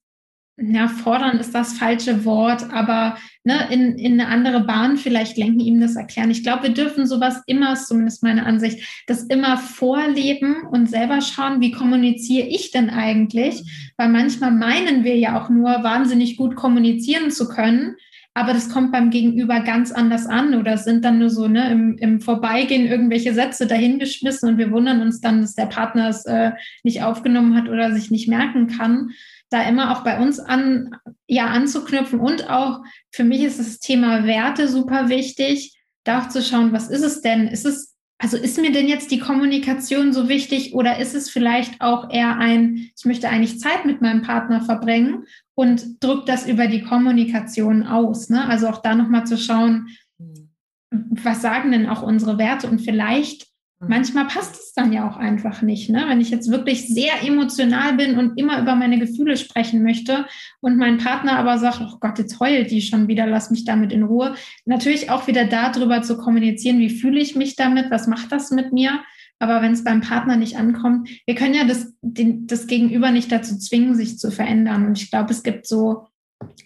ja, 0.57 0.87
fordern 0.87 1.39
ist 1.39 1.53
das 1.53 1.73
falsche 1.73 2.25
Wort, 2.25 2.71
aber 2.73 3.17
ne, 3.43 3.67
in, 3.71 3.99
in 3.99 4.21
eine 4.21 4.29
andere 4.29 4.61
Bahn 4.61 4.97
vielleicht 4.97 5.37
lenken, 5.37 5.59
ihm 5.59 5.81
das 5.81 5.97
erklären. 5.97 6.31
Ich 6.31 6.45
glaube, 6.45 6.65
wir 6.65 6.71
dürfen 6.75 7.07
sowas 7.07 7.43
immer, 7.47 7.75
zumindest 7.75 8.23
meine 8.23 8.47
Ansicht, 8.47 9.05
das 9.09 9.25
immer 9.25 9.57
vorleben 9.57 10.63
und 10.71 10.89
selber 10.89 11.21
schauen, 11.23 11.61
wie 11.61 11.73
kommuniziere 11.73 12.47
ich 12.47 12.71
denn 12.71 12.89
eigentlich? 12.89 13.93
Weil 13.97 14.11
manchmal 14.11 14.53
meinen 14.53 15.03
wir 15.03 15.17
ja 15.17 15.43
auch 15.43 15.49
nur, 15.49 15.83
wahnsinnig 15.83 16.37
gut 16.37 16.55
kommunizieren 16.55 17.33
zu 17.33 17.49
können, 17.49 17.97
aber 18.33 18.53
das 18.53 18.69
kommt 18.69 18.93
beim 18.93 19.11
Gegenüber 19.11 19.61
ganz 19.61 19.91
anders 19.91 20.27
an 20.27 20.55
oder 20.55 20.79
sind 20.79 21.05
dann 21.05 21.19
nur 21.19 21.31
so 21.31 21.49
ne, 21.49 21.71
im, 21.71 21.99
im 21.99 22.21
Vorbeigehen 22.21 22.87
irgendwelche 22.87 23.35
Sätze 23.35 23.67
dahingeschmissen 23.67 24.49
und 24.49 24.59
wir 24.59 24.71
wundern 24.71 25.03
uns 25.03 25.21
dann, 25.21 25.41
dass 25.41 25.55
der 25.55 25.67
Partner 25.67 26.09
es 26.09 26.25
äh, 26.27 26.53
nicht 26.85 27.03
aufgenommen 27.03 27.57
hat 27.57 27.69
oder 27.69 27.93
sich 27.93 28.13
nicht 28.13 28.29
merken 28.29 28.69
kann 28.69 29.11
da 29.55 29.63
immer 29.63 29.93
auch 29.93 30.03
bei 30.03 30.21
uns 30.21 30.41
an, 30.41 30.97
ja, 31.29 31.47
anzuknüpfen. 31.47 32.19
Und 32.19 32.51
auch 32.51 32.83
für 33.13 33.25
mich 33.25 33.43
ist 33.43 33.61
das 33.61 33.79
Thema 33.79 34.27
Werte 34.27 34.69
super 34.69 35.09
wichtig, 35.09 35.81
da 36.03 36.21
auch 36.21 36.29
zu 36.29 36.43
schauen, 36.43 36.73
was 36.73 36.91
ist 36.91 37.03
es 37.03 37.21
denn? 37.21 37.47
Ist 37.47 37.65
es, 37.65 37.95
also 38.19 38.37
ist 38.37 38.61
mir 38.61 38.73
denn 38.73 38.89
jetzt 38.89 39.11
die 39.11 39.21
Kommunikation 39.21 40.13
so 40.13 40.29
wichtig 40.29 40.75
oder 40.75 40.99
ist 40.99 41.15
es 41.15 41.31
vielleicht 41.31 41.81
auch 41.81 42.11
eher 42.11 42.37
ein, 42.37 42.91
ich 42.97 43.05
möchte 43.05 43.29
eigentlich 43.29 43.61
Zeit 43.61 43.85
mit 43.85 44.03
meinem 44.03 44.23
Partner 44.23 44.61
verbringen 44.61 45.25
und 45.55 46.03
drückt 46.03 46.29
das 46.29 46.47
über 46.47 46.67
die 46.67 46.83
Kommunikation 46.83 47.87
aus? 47.87 48.29
Ne? 48.29 48.47
Also 48.47 48.69
auch 48.69 48.83
da 48.83 48.95
nochmal 48.95 49.25
zu 49.25 49.39
schauen, 49.39 49.89
hm. 50.19 50.51
was 50.91 51.43
sagen 51.43 51.71
denn 51.71 51.89
auch 51.89 52.03
unsere 52.03 52.39
Werte 52.39 52.69
und 52.69 52.81
vielleicht. 52.81 53.47
Manchmal 53.89 54.27
passt 54.27 54.55
es 54.57 54.73
dann 54.73 54.93
ja 54.93 55.09
auch 55.09 55.17
einfach 55.17 55.63
nicht. 55.63 55.91
Ne? 55.91 56.05
Wenn 56.09 56.21
ich 56.21 56.31
jetzt 56.31 56.51
wirklich 56.51 56.89
sehr 56.89 57.23
emotional 57.23 57.95
bin 57.95 58.19
und 58.19 58.39
immer 58.39 58.61
über 58.61 58.75
meine 58.75 58.99
Gefühle 58.99 59.37
sprechen 59.37 59.83
möchte 59.83 60.27
und 60.61 60.77
mein 60.77 60.99
Partner 60.99 61.39
aber 61.39 61.59
sagt, 61.59 61.81
oh 61.81 61.99
Gott, 62.01 62.19
jetzt 62.19 62.41
heult 62.41 62.71
die 62.71 62.83
schon 62.83 63.09
wieder, 63.09 63.27
lass 63.27 63.51
mich 63.51 63.65
damit 63.65 63.93
in 63.93 64.03
Ruhe. 64.03 64.35
Natürlich 64.65 65.11
auch 65.11 65.27
wieder 65.27 65.45
darüber 65.45 66.03
zu 66.03 66.17
kommunizieren, 66.17 66.79
wie 66.79 66.91
fühle 66.91 67.21
ich 67.21 67.37
mich 67.37 67.57
damit, 67.57 67.91
was 67.91 68.07
macht 68.07 68.33
das 68.33 68.51
mit 68.51 68.73
mir. 68.73 69.01
Aber 69.39 69.63
wenn 69.63 69.73
es 69.73 69.85
beim 69.85 70.01
Partner 70.01 70.37
nicht 70.37 70.57
ankommt, 70.57 71.09
wir 71.27 71.35
können 71.35 71.55
ja 71.55 71.65
das, 71.65 71.95
den, 72.03 72.47
das 72.47 72.67
Gegenüber 72.67 73.11
nicht 73.11 73.31
dazu 73.31 73.59
zwingen, 73.59 73.95
sich 73.95 74.19
zu 74.19 74.31
verändern. 74.31 74.87
Und 74.87 74.99
ich 74.99 75.11
glaube, 75.11 75.33
es 75.33 75.43
gibt 75.43 75.67
so, 75.67 76.07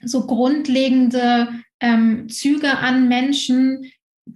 so 0.03 0.27
grundlegende 0.27 1.49
ähm, 1.81 2.29
Züge 2.29 2.79
an 2.79 3.09
Menschen, 3.09 3.85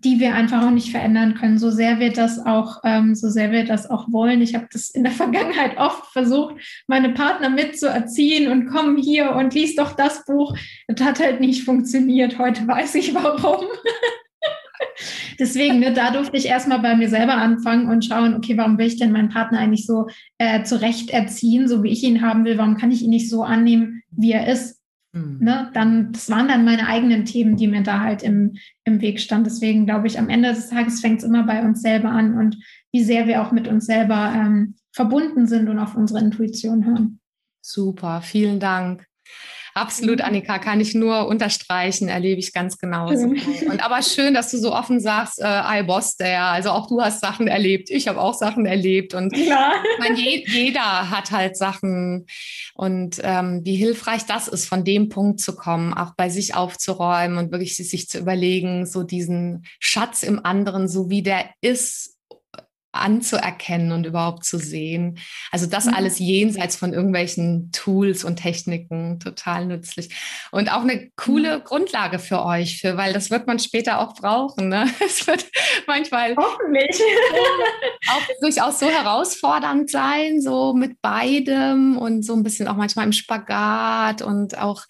die 0.01 0.21
wir 0.21 0.35
einfach 0.35 0.63
auch 0.63 0.71
nicht 0.71 0.91
verändern 0.91 1.35
können, 1.35 1.59
so 1.59 1.71
sehr 1.71 2.01
wir 2.01 2.13
das 2.13 2.45
auch, 2.45 2.81
ähm, 2.85 3.15
so 3.15 3.29
sehr 3.29 3.53
wir 3.53 3.65
das 3.65 3.91
auch 3.91 4.11
wollen. 4.11 4.41
Ich 4.41 4.55
habe 4.55 4.67
das 4.73 4.91
in 4.91 5.05
der 5.05 5.13
Vergangenheit 5.23 5.77
oft 5.77 6.07
versucht, 6.13 6.57
meine 6.87 7.11
Partner 7.11 7.51
mitzuerziehen 7.51 8.51
und 8.51 8.67
komm 8.71 8.97
hier 8.97 9.33
und 9.33 9.55
lies 9.55 9.77
doch 9.77 9.93
das 9.93 10.25
Buch. 10.25 10.57
Das 10.89 11.07
hat 11.07 11.21
halt 11.21 11.41
nicht 11.41 11.65
funktioniert. 11.65 12.39
Heute 12.39 12.67
weiß 12.67 12.95
ich 12.95 13.15
warum. 13.15 13.67
Deswegen, 15.39 15.81
ne, 15.81 15.93
da 15.93 16.11
durfte 16.11 16.37
ich 16.37 16.47
erstmal 16.47 16.81
bei 16.81 16.97
mir 16.97 17.09
selber 17.09 17.35
anfangen 17.35 17.89
und 17.89 18.05
schauen, 18.05 18.35
okay, 18.35 18.57
warum 18.57 18.79
will 18.79 18.87
ich 18.87 18.97
denn 18.97 19.13
meinen 19.13 19.29
Partner 19.29 19.59
eigentlich 19.59 19.87
so 19.87 20.09
äh, 20.39 20.63
zurecht 20.63 21.11
erziehen, 21.11 21.69
so 21.69 21.83
wie 21.83 21.91
ich 21.91 22.03
ihn 22.03 22.23
haben 22.23 22.45
will? 22.45 22.59
Warum 22.59 22.77
kann 22.77 22.91
ich 22.91 23.03
ihn 23.03 23.11
nicht 23.11 23.29
so 23.29 23.43
annehmen, 23.43 24.03
wie 24.11 24.33
er 24.33 24.49
ist? 24.49 24.82
Mhm. 25.13 25.39
Ne, 25.41 25.71
dann, 25.75 26.13
das 26.13 26.31
waren 26.31 26.49
dann 26.49 26.65
meine 26.65 26.87
eigenen 26.87 27.25
Themen, 27.25 27.57
die 27.57 27.69
mir 27.69 27.83
da 27.83 28.01
halt 28.01 28.23
im, 28.23 28.57
im 28.85 29.01
Weg 29.01 29.21
standen. 29.21 29.45
Deswegen 29.45 29.85
glaube 29.85 30.07
ich, 30.07 30.19
am 30.19 30.29
Ende 30.29 30.49
des 30.51 30.71
Tages 30.71 31.01
fängt 31.01 31.19
es 31.19 31.25
immer 31.25 31.45
bei 31.45 31.63
uns 31.63 31.83
selber 31.83 32.11
an 32.11 32.39
und 32.39 32.57
wie 32.93 33.05
sehr 33.05 33.27
wir 33.27 33.43
auch 33.43 33.53
mit 33.53 33.69
uns 33.69 33.87
selber 33.87 34.33
ähm, 34.35 34.75
verbunden 34.93 35.47
sind 35.47 35.69
und 35.69 35.79
auf 35.79 35.95
unsere 35.95 36.21
Intuition 36.21 36.87
hören. 36.87 37.21
Super, 37.61 38.23
vielen 38.23 38.59
Dank. 38.59 39.07
Absolut, 39.75 40.19
mhm. 40.19 40.25
Annika, 40.25 40.59
kann 40.59 40.81
ich 40.81 40.95
nur 40.95 41.27
unterstreichen, 41.27 42.09
erlebe 42.09 42.41
ich 42.41 42.53
ganz 42.53 42.79
genauso. 42.79 43.27
Und 43.27 43.85
aber 43.85 44.03
schön, 44.03 44.35
dass 44.35 44.51
du 44.51 44.59
so 44.59 44.75
offen 44.75 45.01
sagst, 45.01 45.41
äh, 45.41 45.47
I 45.47 45.83
boss 45.83 46.17
there. 46.17 46.43
Also 46.43 46.71
auch 46.71 46.87
du 46.89 47.01
hast 47.01 47.21
Sachen 47.21 47.49
erlebt, 47.49 47.91
ich 47.91 48.09
habe 48.09 48.21
auch 48.21 48.35
Sachen 48.35 48.67
erlebt 48.67 49.15
und 49.15 49.37
ja. 49.37 49.73
meine, 49.99 50.19
jeder 50.19 51.11
hat 51.11 51.31
halt 51.31 51.57
Sachen 51.57 52.27
und 52.75 53.21
ähm, 53.23 53.61
wie 53.65 53.77
hilfreich 53.77 54.27
das 54.27 54.49
ist, 54.49 54.67
von 54.67 54.85
dem 54.85 55.09
Punkt 55.09 55.41
zu 55.41 55.55
kommen, 55.55 55.95
auch 55.95 56.15
bei 56.17 56.29
sich 56.29 56.55
aufzuräumen 56.55 57.39
und 57.39 57.53
wirklich 57.53 57.77
sich 57.77 58.09
zu 58.09 58.19
überlegen, 58.19 58.87
so 58.87 59.03
diesen 59.03 59.65
Schatz 59.79 60.23
im 60.23 60.45
anderen, 60.45 60.89
so 60.89 61.11
wie 61.11 61.23
der 61.23 61.47
ist, 61.61 62.12
anzuerkennen 62.93 63.93
und 63.93 64.07
überhaupt 64.07 64.45
zu 64.45 64.59
sehen. 64.59 65.19
Also 65.51 65.67
das 65.67 65.87
mhm. 65.87 65.95
alles 65.95 66.19
jenseits 66.19 66.77
von 66.77 66.93
irgendwelchen 66.93 67.73
Tools 67.73 68.23
und 68.23 68.37
Techniken 68.37 69.19
total 69.19 69.67
nützlich 69.67 70.11
und 70.51 70.71
auch 70.71 70.83
eine 70.83 71.11
coole 71.17 71.59
mhm. 71.59 71.65
Grundlage 71.65 72.19
für 72.19 72.45
euch, 72.45 72.81
für, 72.81 72.97
weil 72.97 73.13
das 73.13 73.31
wird 73.31 73.47
man 73.47 73.59
später 73.59 73.99
auch 74.01 74.15
brauchen. 74.15 74.69
Ne? 74.69 74.89
Es 75.05 75.27
wird 75.27 75.47
manchmal 75.87 76.37
Hoffentlich. 76.37 77.01
auch 78.09 78.41
durchaus 78.41 78.79
so 78.79 78.89
herausfordernd 78.89 79.91
sein, 79.91 80.41
so 80.41 80.75
mit 80.75 81.01
beidem 81.01 81.99
und 81.99 82.25
so 82.25 82.35
ein 82.35 82.43
bisschen 82.43 82.69
auch 82.69 82.77
manchmal 82.77 83.07
im 83.07 83.13
Spagat 83.13 84.23
und 84.23 84.59
auch 84.59 84.85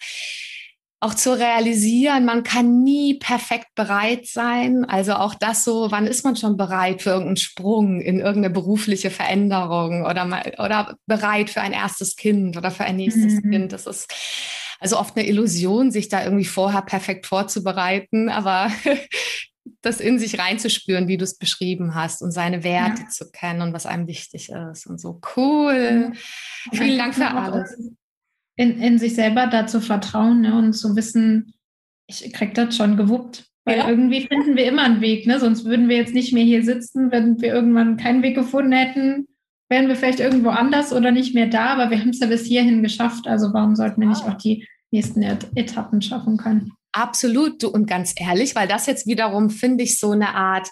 auch 1.03 1.13
zu 1.13 1.37
realisieren, 1.37 2.23
man 2.23 2.43
kann 2.43 2.81
nie 2.83 3.15
perfekt 3.15 3.75
bereit 3.75 4.25
sein. 4.25 4.85
Also 4.85 5.13
auch 5.13 5.35
das 5.35 5.65
so, 5.65 5.91
wann 5.91 6.07
ist 6.07 6.23
man 6.23 6.37
schon 6.37 6.55
bereit 6.55 7.01
für 7.01 7.09
irgendeinen 7.09 7.37
Sprung 7.37 7.99
in 7.99 8.19
irgendeine 8.19 8.53
berufliche 8.53 9.11
Veränderung 9.11 10.05
oder 10.05 10.25
mal, 10.25 10.53
oder 10.57 10.95
bereit 11.05 11.49
für 11.49 11.61
ein 11.61 11.73
erstes 11.73 12.15
Kind 12.15 12.55
oder 12.55 12.71
für 12.71 12.85
ein 12.85 12.95
nächstes 12.95 13.33
mhm. 13.33 13.51
Kind. 13.51 13.73
Das 13.73 13.85
ist 13.85 14.13
also 14.79 14.97
oft 14.97 15.17
eine 15.17 15.27
Illusion, 15.27 15.91
sich 15.91 16.07
da 16.07 16.23
irgendwie 16.23 16.45
vorher 16.45 16.81
perfekt 16.81 17.25
vorzubereiten, 17.25 18.29
aber 18.29 18.71
das 19.81 19.99
in 19.99 20.19
sich 20.19 20.39
reinzuspüren, 20.39 21.09
wie 21.09 21.17
du 21.17 21.25
es 21.25 21.37
beschrieben 21.37 21.95
hast 21.95 22.21
und 22.21 22.31
seine 22.31 22.63
Werte 22.63 23.01
ja. 23.03 23.09
zu 23.09 23.29
kennen 23.29 23.61
und 23.61 23.73
was 23.73 23.85
einem 23.85 24.07
wichtig 24.07 24.49
ist 24.49 24.85
und 24.87 25.01
so. 25.01 25.19
Cool. 25.35 26.13
Ja. 26.71 26.77
Vielen 26.77 26.97
Dank 26.97 27.15
für 27.15 27.27
alles 27.27 27.75
in, 28.55 28.79
in 28.81 28.99
sich 28.99 29.15
selber 29.15 29.47
da 29.47 29.67
zu 29.67 29.81
vertrauen 29.81 30.41
ne, 30.41 30.57
und 30.57 30.73
zu 30.73 30.95
wissen, 30.95 31.53
ich 32.07 32.31
krieg 32.33 32.53
das 32.53 32.75
schon 32.75 32.97
gewuppt. 32.97 33.45
Weil 33.65 33.77
ja. 33.77 33.89
irgendwie 33.89 34.27
finden 34.27 34.57
wir 34.57 34.65
immer 34.65 34.83
einen 34.83 34.99
Weg, 34.99 35.25
ne? 35.25 35.39
Sonst 35.39 35.63
würden 35.63 35.87
wir 35.87 35.95
jetzt 35.95 36.13
nicht 36.13 36.33
mehr 36.33 36.43
hier 36.43 36.63
sitzen, 36.63 37.11
wenn 37.11 37.39
wir 37.41 37.53
irgendwann 37.53 37.95
keinen 37.95 38.21
Weg 38.21 38.35
gefunden 38.35 38.73
hätten, 38.73 39.27
wären 39.69 39.87
wir 39.87 39.95
vielleicht 39.95 40.19
irgendwo 40.19 40.49
anders 40.49 40.91
oder 40.91 41.11
nicht 41.11 41.33
mehr 41.33 41.47
da, 41.47 41.67
aber 41.67 41.89
wir 41.89 41.99
haben 41.99 42.09
es 42.09 42.19
ja 42.19 42.27
bis 42.27 42.45
hierhin 42.45 42.83
geschafft. 42.83 43.25
Also 43.25 43.53
warum 43.53 43.75
sollten 43.75 44.01
wir 44.01 44.09
nicht 44.09 44.23
auch 44.23 44.35
die 44.35 44.67
nächsten 44.91 45.23
Etappen 45.23 46.01
schaffen 46.01 46.37
können? 46.37 46.73
Absolut, 46.91 47.63
du 47.63 47.69
und 47.69 47.87
ganz 47.87 48.13
ehrlich, 48.17 48.55
weil 48.55 48.67
das 48.67 48.85
jetzt 48.85 49.07
wiederum 49.07 49.49
finde 49.49 49.83
ich 49.83 49.97
so 49.97 50.11
eine 50.11 50.35
Art 50.35 50.69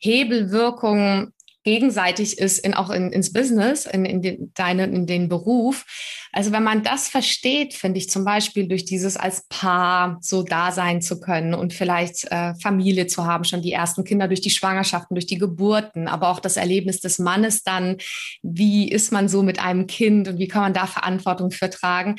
Hebelwirkung 0.00 1.32
gegenseitig 1.64 2.38
ist, 2.38 2.64
in, 2.64 2.72
auch 2.72 2.88
in, 2.88 3.12
ins 3.12 3.32
Business, 3.32 3.84
in, 3.84 4.06
in, 4.06 4.22
den, 4.22 4.52
deine, 4.54 4.84
in 4.84 5.06
den 5.06 5.28
Beruf. 5.28 5.84
Also 6.32 6.52
wenn 6.52 6.62
man 6.62 6.82
das 6.82 7.08
versteht, 7.08 7.74
finde 7.74 7.98
ich 7.98 8.08
zum 8.08 8.24
Beispiel 8.24 8.68
durch 8.68 8.84
dieses 8.84 9.16
als 9.16 9.46
Paar 9.48 10.18
so 10.20 10.42
da 10.42 10.70
sein 10.70 11.02
zu 11.02 11.20
können 11.20 11.54
und 11.54 11.72
vielleicht 11.72 12.30
äh, 12.30 12.54
Familie 12.56 13.06
zu 13.06 13.26
haben, 13.26 13.44
schon 13.44 13.62
die 13.62 13.72
ersten 13.72 14.04
Kinder 14.04 14.28
durch 14.28 14.40
die 14.40 14.50
Schwangerschaften, 14.50 15.14
durch 15.14 15.26
die 15.26 15.38
Geburten, 15.38 16.06
aber 16.08 16.28
auch 16.28 16.40
das 16.40 16.56
Erlebnis 16.56 17.00
des 17.00 17.18
Mannes 17.18 17.62
dann, 17.62 17.96
wie 18.42 18.90
ist 18.90 19.12
man 19.12 19.28
so 19.28 19.42
mit 19.42 19.58
einem 19.58 19.86
Kind 19.86 20.28
und 20.28 20.38
wie 20.38 20.48
kann 20.48 20.62
man 20.62 20.74
da 20.74 20.86
Verantwortung 20.86 21.50
für 21.50 21.68
tragen 21.68 22.16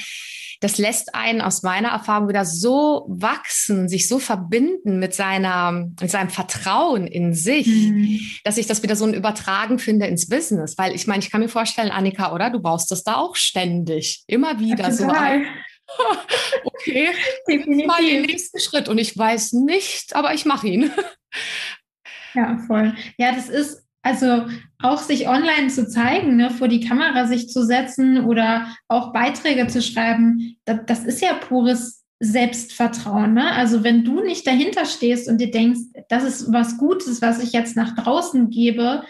das 0.61 0.77
lässt 0.77 1.15
einen 1.15 1.41
aus 1.41 1.63
meiner 1.63 1.89
Erfahrung 1.89 2.29
wieder 2.29 2.45
so 2.45 3.05
wachsen, 3.09 3.89
sich 3.89 4.07
so 4.07 4.19
verbinden 4.19 4.99
mit 4.99 5.15
seiner, 5.15 5.71
mit 5.99 6.11
seinem 6.11 6.29
Vertrauen 6.29 7.07
in 7.07 7.33
sich, 7.33 7.65
mhm. 7.65 8.19
dass 8.43 8.57
ich 8.57 8.67
das 8.67 8.83
wieder 8.83 8.95
so 8.95 9.05
ein 9.05 9.15
Übertragen 9.15 9.79
finde 9.79 10.05
ins 10.05 10.29
Business. 10.29 10.77
Weil 10.77 10.93
ich 10.93 11.07
meine, 11.07 11.23
ich 11.23 11.31
kann 11.31 11.41
mir 11.41 11.49
vorstellen, 11.49 11.89
Annika, 11.89 12.31
oder? 12.31 12.51
Du 12.51 12.59
baust 12.59 12.91
das 12.91 13.03
da 13.03 13.15
auch 13.15 13.35
ständig. 13.35 14.00
Immer 14.27 14.59
wieder 14.59 14.85
ja, 14.85 14.91
so 14.91 15.07
ein. 15.07 15.45
okay, 16.63 17.09
Definitiv. 17.47 17.87
mal 17.87 18.01
den 18.01 18.23
nächsten 18.23 18.59
Schritt. 18.59 18.87
Und 18.87 18.97
ich 18.97 19.17
weiß 19.17 19.53
nicht, 19.53 20.15
aber 20.15 20.33
ich 20.33 20.45
mache 20.45 20.67
ihn. 20.67 20.91
Ja, 22.33 22.57
voll. 22.65 22.95
Ja, 23.17 23.33
das 23.33 23.49
ist 23.49 23.85
also 24.03 24.45
auch 24.81 24.99
sich 24.99 25.27
online 25.27 25.67
zu 25.67 25.87
zeigen, 25.87 26.37
ne, 26.37 26.49
vor 26.49 26.67
die 26.67 26.79
Kamera 26.79 27.27
sich 27.27 27.49
zu 27.49 27.65
setzen 27.65 28.25
oder 28.25 28.75
auch 28.87 29.13
Beiträge 29.13 29.67
zu 29.67 29.81
schreiben, 29.81 30.57
das, 30.65 30.79
das 30.87 31.03
ist 31.03 31.21
ja 31.21 31.33
pures 31.33 32.03
Selbstvertrauen. 32.19 33.33
Ne? 33.33 33.51
Also 33.51 33.83
wenn 33.83 34.03
du 34.03 34.21
nicht 34.21 34.45
dahinter 34.47 34.85
stehst 34.85 35.27
und 35.27 35.39
dir 35.39 35.51
denkst, 35.51 35.79
das 36.07 36.23
ist 36.23 36.53
was 36.53 36.77
Gutes, 36.77 37.21
was 37.21 37.43
ich 37.43 37.51
jetzt 37.51 37.75
nach 37.75 37.95
draußen 37.95 38.49
gebe, 38.49 39.03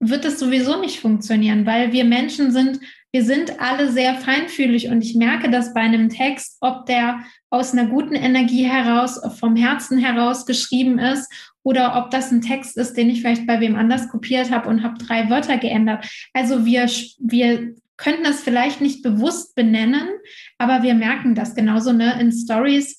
wird 0.00 0.24
das 0.24 0.38
sowieso 0.38 0.78
nicht 0.78 1.00
funktionieren, 1.00 1.64
weil 1.66 1.92
wir 1.92 2.04
Menschen 2.04 2.52
sind, 2.52 2.80
wir 3.16 3.24
sind 3.24 3.60
alle 3.60 3.90
sehr 3.90 4.14
feinfühlig 4.16 4.88
und 4.88 5.00
ich 5.00 5.14
merke 5.14 5.50
das 5.50 5.72
bei 5.72 5.80
einem 5.80 6.10
Text, 6.10 6.58
ob 6.60 6.84
der 6.84 7.24
aus 7.48 7.72
einer 7.72 7.86
guten 7.86 8.14
Energie 8.14 8.64
heraus, 8.64 9.18
vom 9.40 9.56
Herzen 9.56 9.96
heraus 9.96 10.44
geschrieben 10.44 10.98
ist 10.98 11.32
oder 11.62 11.96
ob 11.96 12.10
das 12.10 12.30
ein 12.30 12.42
Text 12.42 12.76
ist, 12.76 12.92
den 12.92 13.08
ich 13.08 13.22
vielleicht 13.22 13.46
bei 13.46 13.58
wem 13.58 13.74
anders 13.74 14.10
kopiert 14.10 14.50
habe 14.50 14.68
und 14.68 14.82
habe 14.82 15.02
drei 15.02 15.30
Wörter 15.30 15.56
geändert. 15.56 16.06
Also 16.34 16.66
wir, 16.66 16.90
wir 17.18 17.74
könnten 17.96 18.24
das 18.24 18.42
vielleicht 18.42 18.82
nicht 18.82 19.02
bewusst 19.02 19.54
benennen, 19.54 20.10
aber 20.58 20.82
wir 20.82 20.92
merken 20.92 21.34
das 21.34 21.54
genauso 21.54 21.94
ne, 21.94 22.20
in 22.20 22.30
Stories. 22.30 22.98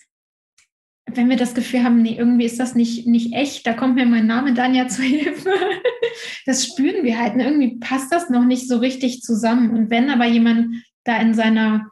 Wenn 1.13 1.29
wir 1.29 1.37
das 1.37 1.55
Gefühl 1.55 1.83
haben, 1.83 2.01
nee, 2.01 2.17
irgendwie 2.17 2.45
ist 2.45 2.59
das 2.59 2.75
nicht, 2.75 3.07
nicht 3.07 3.33
echt, 3.33 3.65
da 3.65 3.73
kommt 3.73 3.95
mir 3.95 4.05
mein 4.05 4.27
Name 4.27 4.53
dann 4.53 4.75
ja 4.75 4.87
zur 4.87 5.05
Hilfe. 5.05 5.51
Das 6.45 6.65
spüren 6.65 7.03
wir 7.03 7.19
halt. 7.19 7.35
Ne? 7.35 7.45
Irgendwie 7.45 7.77
passt 7.79 8.11
das 8.11 8.29
noch 8.29 8.45
nicht 8.45 8.67
so 8.67 8.77
richtig 8.77 9.21
zusammen. 9.21 9.71
Und 9.71 9.89
wenn 9.89 10.09
aber 10.09 10.25
jemand 10.25 10.83
da 11.03 11.17
in 11.19 11.33
seiner 11.33 11.89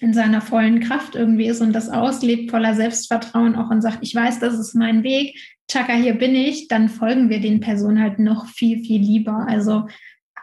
in 0.00 0.12
seiner 0.12 0.40
vollen 0.40 0.80
Kraft 0.80 1.14
irgendwie 1.14 1.46
ist 1.46 1.60
und 1.60 1.72
das 1.72 1.88
auslebt, 1.88 2.50
voller 2.50 2.74
Selbstvertrauen 2.74 3.54
auch 3.54 3.70
und 3.70 3.80
sagt, 3.80 3.98
ich 4.02 4.14
weiß, 4.14 4.40
das 4.40 4.58
ist 4.58 4.74
mein 4.74 5.04
Weg, 5.04 5.36
Chaka, 5.70 5.94
hier 5.94 6.14
bin 6.14 6.34
ich, 6.34 6.68
dann 6.68 6.88
folgen 6.88 7.30
wir 7.30 7.40
den 7.40 7.60
Personen 7.60 8.00
halt 8.00 8.18
noch 8.18 8.46
viel, 8.46 8.80
viel 8.80 9.00
lieber. 9.00 9.46
Also 9.48 9.86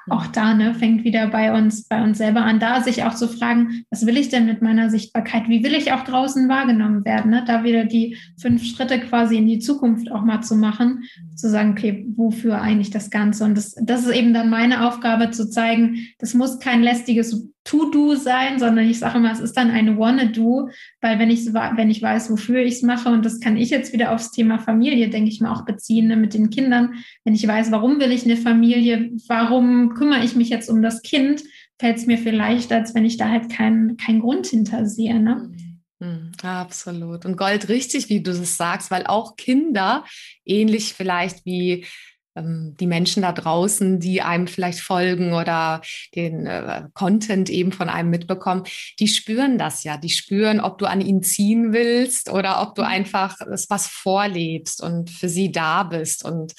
auch 0.09 0.27
da 0.27 0.53
ne, 0.53 0.73
fängt 0.73 1.03
wieder 1.03 1.27
bei 1.27 1.57
uns, 1.57 1.87
bei 1.87 2.03
uns 2.03 2.17
selber 2.17 2.41
an, 2.41 2.59
da 2.59 2.81
sich 2.81 3.03
auch 3.03 3.13
zu 3.13 3.27
fragen, 3.27 3.83
was 3.89 4.05
will 4.05 4.17
ich 4.17 4.29
denn 4.29 4.45
mit 4.45 4.61
meiner 4.61 4.89
Sichtbarkeit? 4.89 5.47
Wie 5.47 5.63
will 5.63 5.75
ich 5.75 5.93
auch 5.93 6.03
draußen 6.03 6.49
wahrgenommen 6.49 7.05
werden? 7.05 7.31
Ne? 7.31 7.43
Da 7.45 7.63
wieder 7.63 7.85
die 7.85 8.17
fünf 8.39 8.63
Schritte 8.63 8.99
quasi 8.99 9.37
in 9.37 9.47
die 9.47 9.59
Zukunft 9.59 10.11
auch 10.11 10.23
mal 10.23 10.41
zu 10.41 10.55
machen, 10.55 11.03
zu 11.35 11.49
sagen, 11.49 11.71
okay, 11.71 12.05
wofür 12.15 12.61
eigentlich 12.61 12.89
das 12.89 13.09
Ganze? 13.09 13.45
Und 13.45 13.55
das, 13.55 13.75
das 13.81 14.05
ist 14.05 14.15
eben 14.15 14.33
dann 14.33 14.49
meine 14.49 14.87
Aufgabe 14.87 15.31
zu 15.31 15.49
zeigen, 15.49 16.07
das 16.19 16.33
muss 16.33 16.59
kein 16.59 16.81
lästiges 16.81 17.50
To-Do 17.63 18.15
sein, 18.15 18.59
sondern 18.59 18.89
ich 18.89 18.99
sage 18.99 19.19
immer, 19.19 19.31
es 19.31 19.39
ist 19.39 19.55
dann 19.55 19.69
eine 19.69 19.97
Wanna-Do, 19.97 20.69
weil 20.99 21.19
wenn 21.19 21.29
ich, 21.29 21.45
wenn 21.53 21.91
ich 21.91 22.01
weiß, 22.01 22.31
wofür 22.31 22.61
ich 22.61 22.75
es 22.75 22.81
mache, 22.81 23.09
und 23.09 23.23
das 23.23 23.39
kann 23.39 23.55
ich 23.55 23.69
jetzt 23.69 23.93
wieder 23.93 24.11
aufs 24.13 24.31
Thema 24.31 24.57
Familie, 24.57 25.09
denke 25.09 25.29
ich 25.29 25.41
mal, 25.41 25.53
auch 25.53 25.65
beziehen 25.65 26.07
ne, 26.07 26.15
mit 26.15 26.33
den 26.33 26.49
Kindern, 26.49 26.95
wenn 27.23 27.35
ich 27.35 27.47
weiß, 27.47 27.71
warum 27.71 27.99
will 27.99 28.11
ich 28.11 28.25
eine 28.25 28.37
Familie, 28.37 29.11
warum 29.27 29.93
kümmere 29.93 30.23
ich 30.23 30.35
mich 30.35 30.49
jetzt 30.49 30.69
um 30.69 30.81
das 30.81 31.03
Kind, 31.03 31.43
fällt 31.79 31.97
es 31.97 32.07
mir 32.07 32.17
viel 32.17 32.35
leichter, 32.35 32.77
als 32.77 32.95
wenn 32.95 33.05
ich 33.05 33.17
da 33.17 33.29
halt 33.29 33.51
keinen 33.51 33.97
kein 33.97 34.21
Grund 34.21 34.47
hinter 34.47 34.87
sehe. 34.87 35.19
Ne? 35.19 35.51
Mhm. 35.99 36.31
Absolut. 36.41 37.25
Und 37.25 37.37
Gold 37.37 37.69
richtig, 37.69 38.09
wie 38.09 38.21
du 38.21 38.31
es 38.31 38.57
sagst, 38.57 38.89
weil 38.89 39.05
auch 39.05 39.35
Kinder, 39.35 40.03
ähnlich 40.45 40.93
vielleicht 40.93 41.45
wie 41.45 41.85
die 42.35 42.87
Menschen 42.87 43.23
da 43.23 43.33
draußen, 43.33 43.99
die 43.99 44.21
einem 44.21 44.47
vielleicht 44.47 44.79
folgen 44.79 45.33
oder 45.33 45.81
den 46.15 46.45
äh, 46.45 46.83
Content 46.93 47.49
eben 47.49 47.73
von 47.73 47.89
einem 47.89 48.09
mitbekommen, 48.09 48.63
die 48.99 49.09
spüren 49.09 49.57
das 49.57 49.83
ja. 49.83 49.97
Die 49.97 50.09
spüren, 50.09 50.61
ob 50.61 50.77
du 50.77 50.85
an 50.85 51.01
ihnen 51.01 51.23
ziehen 51.23 51.73
willst 51.73 52.31
oder 52.31 52.61
ob 52.61 52.75
du 52.75 52.83
mhm. 52.83 52.87
einfach 52.87 53.37
was 53.69 53.87
vorlebst 53.87 54.81
und 54.81 55.09
für 55.09 55.27
sie 55.27 55.51
da 55.51 55.83
bist. 55.83 56.23
Und 56.23 56.53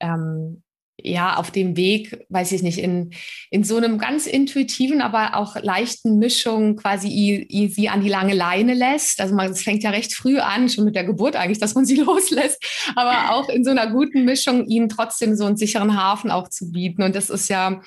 ähm, 0.00 0.62
ja, 1.04 1.36
auf 1.36 1.50
dem 1.50 1.76
Weg, 1.76 2.24
weiß 2.28 2.52
ich 2.52 2.62
nicht, 2.62 2.78
in, 2.78 3.10
in 3.50 3.64
so 3.64 3.76
einem 3.76 3.98
ganz 3.98 4.26
intuitiven, 4.26 5.00
aber 5.00 5.36
auch 5.36 5.56
leichten 5.62 6.18
Mischung 6.18 6.76
quasi 6.76 7.08
i, 7.08 7.46
i, 7.50 7.68
sie 7.68 7.88
an 7.88 8.02
die 8.02 8.08
lange 8.08 8.34
Leine 8.34 8.74
lässt. 8.74 9.20
Also 9.20 9.34
man, 9.34 9.50
es 9.50 9.62
fängt 9.62 9.82
ja 9.82 9.90
recht 9.90 10.14
früh 10.14 10.38
an, 10.38 10.68
schon 10.68 10.84
mit 10.84 10.94
der 10.94 11.04
Geburt 11.04 11.36
eigentlich, 11.36 11.58
dass 11.58 11.74
man 11.74 11.84
sie 11.84 11.96
loslässt, 12.00 12.62
aber 12.96 13.34
auch 13.34 13.48
in 13.48 13.64
so 13.64 13.70
einer 13.70 13.88
guten 13.90 14.24
Mischung 14.24 14.66
ihnen 14.66 14.88
trotzdem 14.88 15.36
so 15.36 15.44
einen 15.44 15.56
sicheren 15.56 15.96
Hafen 15.96 16.30
auch 16.30 16.48
zu 16.48 16.70
bieten. 16.72 17.02
Und 17.02 17.14
das 17.14 17.30
ist 17.30 17.48
ja, 17.48 17.80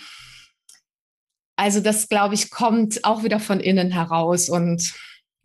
also 1.56 1.80
das, 1.80 2.10
glaube 2.10 2.36
ich, 2.36 2.50
kommt 2.50 3.04
auch 3.06 3.24
wieder 3.24 3.40
von 3.40 3.60
innen 3.60 3.92
heraus 3.92 4.50
und 4.50 4.94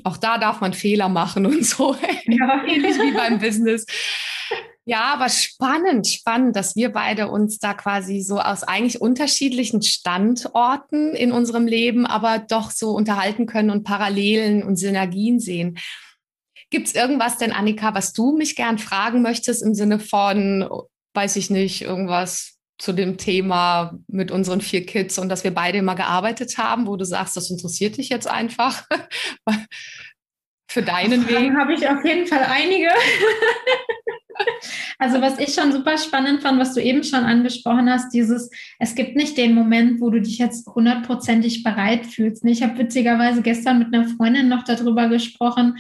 auch 0.04 0.16
da 0.16 0.38
darf 0.38 0.60
man 0.60 0.74
Fehler 0.74 1.08
machen 1.08 1.44
und 1.46 1.64
so, 1.64 1.94
ja. 2.26 2.64
ähnlich 2.66 2.96
wie 2.96 3.12
beim 3.12 3.38
Business. 3.38 3.84
Ja, 4.88 5.12
aber 5.12 5.28
spannend, 5.28 6.06
spannend, 6.06 6.56
dass 6.56 6.74
wir 6.74 6.90
beide 6.90 7.28
uns 7.28 7.58
da 7.58 7.74
quasi 7.74 8.22
so 8.22 8.40
aus 8.40 8.62
eigentlich 8.62 9.02
unterschiedlichen 9.02 9.82
Standorten 9.82 11.14
in 11.14 11.30
unserem 11.30 11.66
Leben, 11.66 12.06
aber 12.06 12.38
doch 12.38 12.70
so 12.70 12.92
unterhalten 12.92 13.44
können 13.44 13.68
und 13.68 13.84
Parallelen 13.84 14.62
und 14.62 14.76
Synergien 14.76 15.40
sehen. 15.40 15.76
Gibt 16.70 16.86
es 16.86 16.94
irgendwas 16.94 17.36
denn, 17.36 17.52
Annika, 17.52 17.92
was 17.92 18.14
du 18.14 18.34
mich 18.34 18.56
gern 18.56 18.78
fragen 18.78 19.20
möchtest 19.20 19.62
im 19.62 19.74
Sinne 19.74 19.98
von, 19.98 20.66
weiß 21.12 21.36
ich 21.36 21.50
nicht, 21.50 21.82
irgendwas 21.82 22.56
zu 22.78 22.94
dem 22.94 23.18
Thema 23.18 23.98
mit 24.06 24.30
unseren 24.30 24.62
vier 24.62 24.86
Kids 24.86 25.18
und 25.18 25.28
dass 25.28 25.44
wir 25.44 25.52
beide 25.52 25.76
immer 25.76 25.96
gearbeitet 25.96 26.56
haben, 26.56 26.86
wo 26.86 26.96
du 26.96 27.04
sagst, 27.04 27.36
das 27.36 27.50
interessiert 27.50 27.98
dich 27.98 28.08
jetzt 28.08 28.26
einfach 28.26 28.84
für 30.68 30.82
deinen 30.82 31.28
Weg? 31.28 31.52
habe 31.54 31.74
ich 31.74 31.88
auf 31.88 32.04
jeden 32.04 32.26
Fall 32.26 32.44
einige. 32.48 32.88
Also 35.00 35.20
was 35.20 35.38
ich 35.38 35.54
schon 35.54 35.72
super 35.72 35.98
spannend 35.98 36.42
fand, 36.42 36.60
was 36.60 36.74
du 36.74 36.80
eben 36.80 37.02
schon 37.02 37.24
angesprochen 37.24 37.90
hast, 37.90 38.12
dieses, 38.12 38.50
es 38.78 38.94
gibt 38.94 39.16
nicht 39.16 39.36
den 39.36 39.54
Moment, 39.54 40.00
wo 40.00 40.10
du 40.10 40.20
dich 40.20 40.38
jetzt 40.38 40.66
hundertprozentig 40.66 41.64
bereit 41.64 42.06
fühlst. 42.06 42.44
Ich 42.44 42.62
habe 42.62 42.78
witzigerweise 42.78 43.42
gestern 43.42 43.80
mit 43.80 43.92
einer 43.92 44.08
Freundin 44.08 44.48
noch 44.48 44.64
darüber 44.64 45.08
gesprochen, 45.08 45.76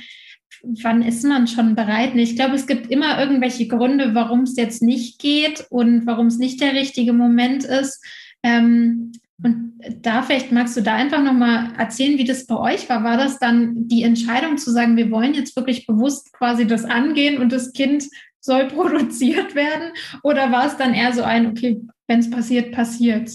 wann 0.62 1.02
ist 1.02 1.24
man 1.24 1.46
schon 1.46 1.74
bereit? 1.74 2.14
Ich 2.14 2.36
glaube, 2.36 2.56
es 2.56 2.66
gibt 2.66 2.90
immer 2.90 3.20
irgendwelche 3.20 3.68
Gründe, 3.68 4.14
warum 4.14 4.42
es 4.42 4.56
jetzt 4.56 4.82
nicht 4.82 5.20
geht 5.20 5.66
und 5.70 6.06
warum 6.06 6.26
es 6.26 6.38
nicht 6.38 6.60
der 6.60 6.72
richtige 6.72 7.12
Moment 7.12 7.64
ist. 7.64 8.04
Ähm, 8.42 9.12
und 9.42 9.74
da 10.00 10.22
vielleicht 10.22 10.50
magst 10.50 10.76
du 10.76 10.82
da 10.82 10.94
einfach 10.94 11.22
nochmal 11.22 11.72
erzählen, 11.78 12.18
wie 12.18 12.24
das 12.24 12.46
bei 12.46 12.56
euch 12.56 12.88
war. 12.88 13.04
War 13.04 13.16
das 13.16 13.38
dann 13.38 13.86
die 13.86 14.02
Entscheidung 14.02 14.58
zu 14.58 14.72
sagen, 14.72 14.96
wir 14.96 15.10
wollen 15.10 15.34
jetzt 15.34 15.54
wirklich 15.54 15.86
bewusst 15.86 16.32
quasi 16.32 16.66
das 16.66 16.84
angehen 16.84 17.38
und 17.38 17.52
das 17.52 17.72
Kind 17.72 18.04
soll 18.40 18.66
produziert 18.68 19.54
werden? 19.54 19.92
Oder 20.22 20.50
war 20.50 20.66
es 20.66 20.76
dann 20.76 20.94
eher 20.94 21.12
so 21.12 21.22
ein, 21.22 21.46
okay, 21.46 21.80
wenn 22.08 22.18
es 22.18 22.30
passiert, 22.30 22.72
passiert 22.72 23.30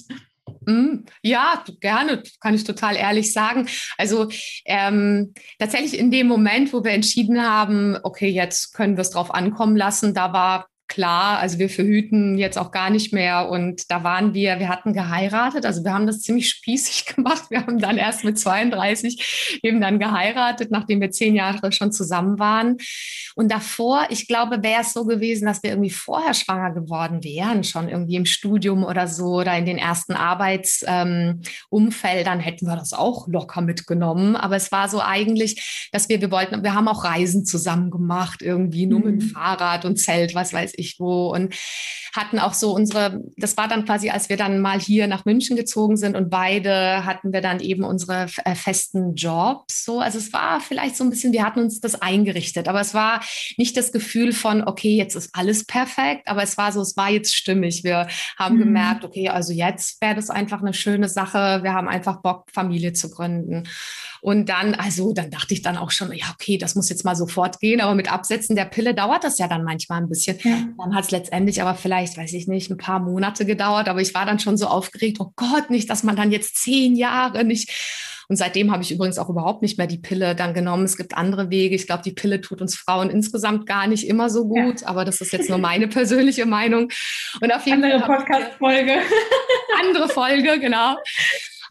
mm, 0.66 1.06
ja, 1.22 1.64
gerne, 1.80 2.22
kann 2.42 2.54
ich 2.54 2.66
total 2.66 2.98
ehrlich 2.98 3.32
sagen. 3.32 3.68
Also 3.98 4.28
ähm, 4.66 5.34
tatsächlich 5.58 5.98
in 5.98 6.12
dem 6.12 6.28
Moment, 6.28 6.74
wo 6.74 6.84
wir 6.84 6.92
entschieden 6.92 7.42
haben, 7.42 7.98
okay, 8.04 8.28
jetzt 8.28 8.74
können 8.74 8.98
wir 8.98 9.02
es 9.02 9.12
drauf 9.12 9.34
ankommen 9.34 9.78
lassen, 9.78 10.14
da 10.14 10.34
war 10.34 10.68
klar, 10.94 11.40
also 11.40 11.58
wir 11.58 11.70
verhüten 11.70 12.38
jetzt 12.38 12.58
auch 12.60 12.70
gar 12.70 12.92
nicht 12.92 13.14
mehr. 13.14 13.50
Und 13.50 13.90
da 13.90 14.04
waren 14.04 14.36
wir, 14.36 14.60
wir 14.60 14.70
hatten 14.70 14.94
geheiratet, 14.94 15.66
also 15.66 15.84
wir 15.84 15.92
haben 15.92 16.06
das 16.06 16.22
ziemlich 16.22 16.50
spießig 16.50 17.06
gemacht. 17.16 17.46
Wir 17.50 17.62
haben 17.62 17.80
dann 17.80 17.98
erst 17.98 18.24
mit 18.24 18.38
32 18.38 19.60
eben 19.64 19.82
dann 19.82 19.98
geheiratet, 19.98 20.70
nachdem 20.70 21.02
wir 21.02 21.10
zehn 21.10 21.34
Jahre 21.36 21.72
schon 21.72 21.92
zusammen 21.92 22.38
waren. 22.38 22.78
Und 23.36 23.52
davor, 23.52 24.06
ich 24.10 24.28
glaube, 24.28 24.62
wäre 24.62 24.82
es 24.82 24.94
so 24.94 25.06
gewesen, 25.06 25.48
dass 25.48 25.64
wir 25.64 25.72
irgendwie 25.72 25.90
vorher 25.90 26.36
schwanger 26.36 26.72
geworden 26.72 27.24
wären, 27.24 27.64
schon 27.64 27.90
irgendwie 27.90 28.18
im 28.18 28.28
Studium 28.28 28.84
oder 28.84 29.08
so 29.08 29.38
oder 29.38 29.58
in 29.58 29.66
den 29.66 29.80
ersten 29.80 30.14
Arbeitsumfeldern 30.14 31.40
ähm, 31.72 32.40
hätten 32.40 32.68
wir 32.68 32.76
das 32.76 32.94
auch 32.94 33.28
locker 33.28 33.62
mitgenommen. 33.62 34.36
Aber 34.36 34.56
es 34.56 34.72
war 34.72 34.90
so 34.90 35.02
eigentlich, 35.02 35.90
dass 35.92 36.08
wir, 36.08 36.22
wir 36.22 36.30
wollten, 36.30 36.64
wir 36.64 36.76
haben 36.76 36.88
auch 36.88 37.04
Reisen 37.04 37.46
zusammen 37.46 37.90
gemacht, 37.90 38.44
irgendwie 38.44 38.86
nur 38.86 39.00
mhm. 39.00 39.06
mit 39.06 39.22
dem 39.22 39.28
mhm. 39.30 39.32
Fahrrad 39.32 39.86
und 39.86 39.96
Zelt, 39.98 40.36
was 40.36 40.54
weiß 40.54 40.74
ich 40.76 40.83
ich 40.84 41.00
wo 41.00 41.34
und 41.34 41.56
hatten 42.16 42.38
auch 42.38 42.54
so 42.54 42.74
unsere, 42.74 43.22
das 43.38 43.58
war 43.58 43.68
dann 43.68 43.86
quasi, 43.86 44.12
als 44.12 44.30
wir 44.30 44.38
dann 44.38 44.60
mal 44.60 44.80
hier 44.80 45.08
nach 45.08 45.26
München 45.26 45.56
gezogen 45.56 45.98
sind 45.98 46.16
und 46.16 46.30
beide 46.30 47.06
hatten 47.06 47.34
wir 47.34 47.42
dann 47.42 47.60
eben 47.60 47.84
unsere 47.84 48.28
äh, 48.46 48.56
festen 48.56 49.16
Jobs. 49.16 49.84
So, 49.84 50.00
also 50.00 50.20
es 50.20 50.32
war 50.32 50.62
vielleicht 50.62 50.96
so 50.96 51.04
ein 51.04 51.10
bisschen, 51.10 51.34
wir 51.34 51.44
hatten 51.44 51.60
uns 51.60 51.80
das 51.80 52.02
eingerichtet, 52.02 52.68
aber 52.68 52.82
es 52.82 52.94
war 52.94 53.22
nicht 53.58 53.76
das 53.78 53.92
Gefühl 53.92 54.32
von, 54.32 54.64
okay, 54.64 54.96
jetzt 54.96 55.16
ist 55.16 55.32
alles 55.34 55.66
perfekt, 55.66 56.28
aber 56.28 56.44
es 56.44 56.58
war 56.58 56.72
so, 56.72 56.82
es 56.82 56.96
war 56.96 57.10
jetzt 57.10 57.36
stimmig. 57.36 57.84
Wir 57.84 58.08
haben 58.38 58.58
mhm. 58.58 58.64
gemerkt, 58.64 59.06
okay, 59.06 59.30
also 59.30 59.52
jetzt 59.52 60.00
wäre 60.02 60.16
das 60.16 60.30
einfach 60.30 60.62
eine 60.62 60.74
schöne 60.74 61.10
Sache. 61.10 61.64
Wir 61.64 61.74
haben 61.74 61.88
einfach 61.88 62.22
Bock, 62.22 62.46
Familie 62.52 62.94
zu 62.94 63.10
gründen. 63.10 63.64
Und 64.22 64.48
dann, 64.48 64.74
also 64.76 65.14
dann 65.14 65.32
dachte 65.32 65.54
ich 65.54 65.62
dann 65.62 65.76
auch 65.76 65.92
schon, 65.92 66.12
ja, 66.14 66.28
okay, 66.32 66.58
das 66.58 66.76
muss 66.76 66.90
jetzt 66.90 67.04
mal 67.04 67.16
sofort 67.16 67.60
gehen, 67.60 67.82
aber 67.82 67.94
mit 67.94 68.10
Absetzen 68.10 68.56
der 68.56 68.66
Pille 68.66 68.94
dauert 68.96 69.24
das 69.26 69.38
ja 69.38 69.50
dann 69.50 69.66
manchmal 69.66 70.02
ein 70.02 70.08
bisschen. 70.08 70.38
Ja. 70.44 70.63
Dann 70.78 70.96
hat 70.96 71.06
es 71.06 71.12
letztendlich 71.12 71.62
aber 71.62 71.76
vielleicht, 71.76 72.18
weiß 72.18 72.34
ich 72.34 72.48
nicht, 72.48 72.70
ein 72.70 72.78
paar 72.78 73.00
Monate 73.00 73.46
gedauert, 73.46 73.88
aber 73.88 74.02
ich 74.02 74.14
war 74.14 74.26
dann 74.26 74.40
schon 74.40 74.58
so 74.58 74.68
aufgeregt, 74.68 75.18
oh 75.20 75.32
Gott, 75.36 75.70
nicht, 75.70 75.90
dass 75.90 76.04
man 76.04 76.16
dann 76.16 76.32
jetzt 76.32 76.58
zehn 76.58 76.96
Jahre 76.96 77.44
nicht. 77.44 77.72
Und 78.30 78.38
seitdem 78.38 78.72
habe 78.72 78.84
ich 78.84 78.92
übrigens 78.92 79.18
auch 79.20 79.30
überhaupt 79.30 79.62
nicht 79.62 79.78
mehr 79.78 79.88
die 79.88 79.98
Pille 79.98 80.36
dann 80.36 80.54
genommen. 80.54 80.86
Es 80.86 80.98
gibt 80.98 81.16
andere 81.16 81.50
Wege. 81.50 81.76
Ich 81.76 81.86
glaube, 81.86 82.04
die 82.04 82.14
Pille 82.14 82.42
tut 82.42 82.62
uns 82.62 82.76
Frauen 82.76 83.10
insgesamt 83.10 83.66
gar 83.66 83.88
nicht 83.88 84.08
immer 84.08 84.30
so 84.30 84.46
gut, 84.48 84.82
ja. 84.82 84.88
aber 84.88 85.06
das 85.06 85.22
ist 85.22 85.34
jetzt 85.34 85.50
nur 85.50 85.58
meine 85.58 85.88
persönliche 85.90 86.46
Meinung. 86.46 86.90
Und 87.42 87.54
auf 87.54 87.66
jeden 87.66 87.84
andere 87.84 88.06
Podcast-Folge. 88.06 88.94
Andere 89.82 90.08
Folge, 90.08 90.60
genau. 90.60 90.96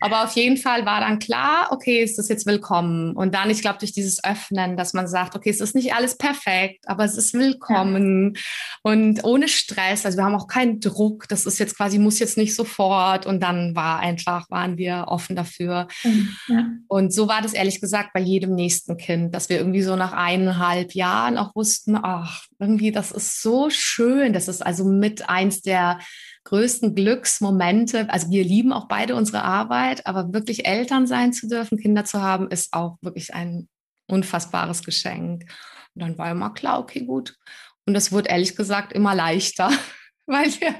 Aber 0.02 0.24
auf 0.24 0.34
jeden 0.34 0.56
Fall 0.56 0.84
war 0.84 1.00
dann 1.00 1.18
klar, 1.18 1.68
okay, 1.70 2.02
ist 2.02 2.18
das 2.18 2.28
jetzt 2.28 2.46
willkommen. 2.46 3.12
Und 3.14 3.34
dann, 3.34 3.50
ich 3.50 3.60
glaube, 3.60 3.78
durch 3.78 3.92
dieses 3.92 4.22
Öffnen, 4.24 4.76
dass 4.76 4.92
man 4.92 5.06
sagt, 5.06 5.36
okay, 5.36 5.50
es 5.50 5.60
ist 5.60 5.74
nicht 5.74 5.94
alles 5.94 6.16
perfekt, 6.16 6.88
aber 6.88 7.04
es 7.04 7.16
ist 7.16 7.34
willkommen 7.34 8.34
ja. 8.34 8.40
und 8.82 9.24
ohne 9.24 9.48
Stress. 9.48 10.04
Also 10.04 10.18
wir 10.18 10.24
haben 10.24 10.34
auch 10.34 10.48
keinen 10.48 10.80
Druck. 10.80 11.28
Das 11.28 11.46
ist 11.46 11.58
jetzt 11.58 11.76
quasi, 11.76 11.98
muss 11.98 12.18
jetzt 12.18 12.36
nicht 12.36 12.54
sofort. 12.54 13.26
Und 13.26 13.40
dann 13.40 13.76
war 13.76 14.00
einfach, 14.00 14.50
waren 14.50 14.76
wir 14.76 15.04
offen 15.08 15.36
dafür. 15.36 15.88
Ja. 16.48 16.66
Und 16.88 17.12
so 17.12 17.28
war 17.28 17.40
das 17.40 17.52
ehrlich 17.52 17.80
gesagt 17.80 18.12
bei 18.12 18.20
jedem 18.20 18.54
nächsten 18.54 18.96
Kind, 18.96 19.34
dass 19.34 19.48
wir 19.48 19.58
irgendwie 19.58 19.82
so 19.82 19.96
nach 19.96 20.12
eineinhalb 20.12 20.94
Jahren 20.94 21.38
auch 21.38 21.54
wussten, 21.54 21.96
ach, 21.96 22.46
irgendwie, 22.62 22.92
das 22.92 23.10
ist 23.10 23.42
so 23.42 23.68
schön. 23.68 24.32
Das 24.32 24.48
ist 24.48 24.64
also 24.64 24.84
mit 24.84 25.28
eins 25.28 25.60
der 25.62 25.98
größten 26.44 26.94
Glücksmomente. 26.94 28.08
Also 28.08 28.30
wir 28.30 28.44
lieben 28.44 28.72
auch 28.72 28.86
beide 28.86 29.16
unsere 29.16 29.42
Arbeit, 29.42 30.06
aber 30.06 30.32
wirklich 30.32 30.64
Eltern 30.66 31.06
sein 31.06 31.32
zu 31.32 31.48
dürfen, 31.48 31.78
Kinder 31.78 32.04
zu 32.04 32.22
haben, 32.22 32.48
ist 32.48 32.72
auch 32.72 32.98
wirklich 33.02 33.34
ein 33.34 33.68
unfassbares 34.08 34.84
Geschenk. 34.84 35.44
Und 35.94 36.02
dann 36.02 36.18
war 36.18 36.30
immer 36.30 36.50
klar, 36.50 36.78
okay, 36.78 37.04
gut. 37.04 37.36
Und 37.84 37.96
es 37.96 38.12
wurde 38.12 38.30
ehrlich 38.30 38.56
gesagt 38.56 38.92
immer 38.92 39.14
leichter, 39.14 39.70
weil 40.26 40.46
wir 40.60 40.74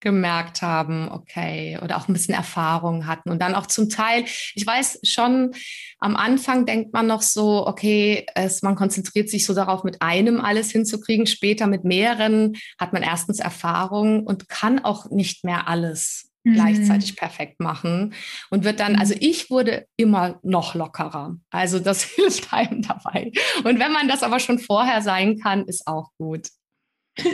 gemerkt 0.00 0.62
haben, 0.62 1.08
okay, 1.10 1.78
oder 1.82 1.96
auch 1.96 2.08
ein 2.08 2.12
bisschen 2.12 2.34
Erfahrung 2.34 3.06
hatten 3.06 3.30
und 3.30 3.40
dann 3.40 3.54
auch 3.54 3.66
zum 3.66 3.88
Teil, 3.88 4.24
ich 4.54 4.66
weiß 4.66 5.00
schon, 5.04 5.52
am 5.98 6.16
Anfang 6.16 6.66
denkt 6.66 6.92
man 6.92 7.06
noch 7.06 7.22
so, 7.22 7.66
okay, 7.66 8.26
es, 8.34 8.62
man 8.62 8.76
konzentriert 8.76 9.28
sich 9.28 9.44
so 9.44 9.54
darauf, 9.54 9.84
mit 9.84 10.00
einem 10.00 10.40
alles 10.40 10.70
hinzukriegen, 10.70 11.26
später 11.26 11.66
mit 11.66 11.84
mehreren 11.84 12.56
hat 12.78 12.92
man 12.92 13.02
erstens 13.02 13.38
Erfahrung 13.40 14.26
und 14.26 14.48
kann 14.48 14.78
auch 14.78 15.10
nicht 15.10 15.44
mehr 15.44 15.68
alles 15.68 16.30
mhm. 16.44 16.54
gleichzeitig 16.54 17.16
perfekt 17.16 17.60
machen 17.60 18.14
und 18.50 18.64
wird 18.64 18.80
dann, 18.80 18.96
also 18.96 19.14
ich 19.18 19.50
wurde 19.50 19.86
immer 19.96 20.38
noch 20.42 20.74
lockerer. 20.74 21.36
Also 21.50 21.78
das 21.78 22.02
hilft 22.14 22.52
einem 22.52 22.82
dabei. 22.82 23.32
Und 23.64 23.78
wenn 23.78 23.92
man 23.92 24.08
das 24.08 24.22
aber 24.22 24.40
schon 24.40 24.58
vorher 24.58 25.02
sein 25.02 25.38
kann, 25.38 25.66
ist 25.66 25.86
auch 25.86 26.10
gut. 26.18 26.48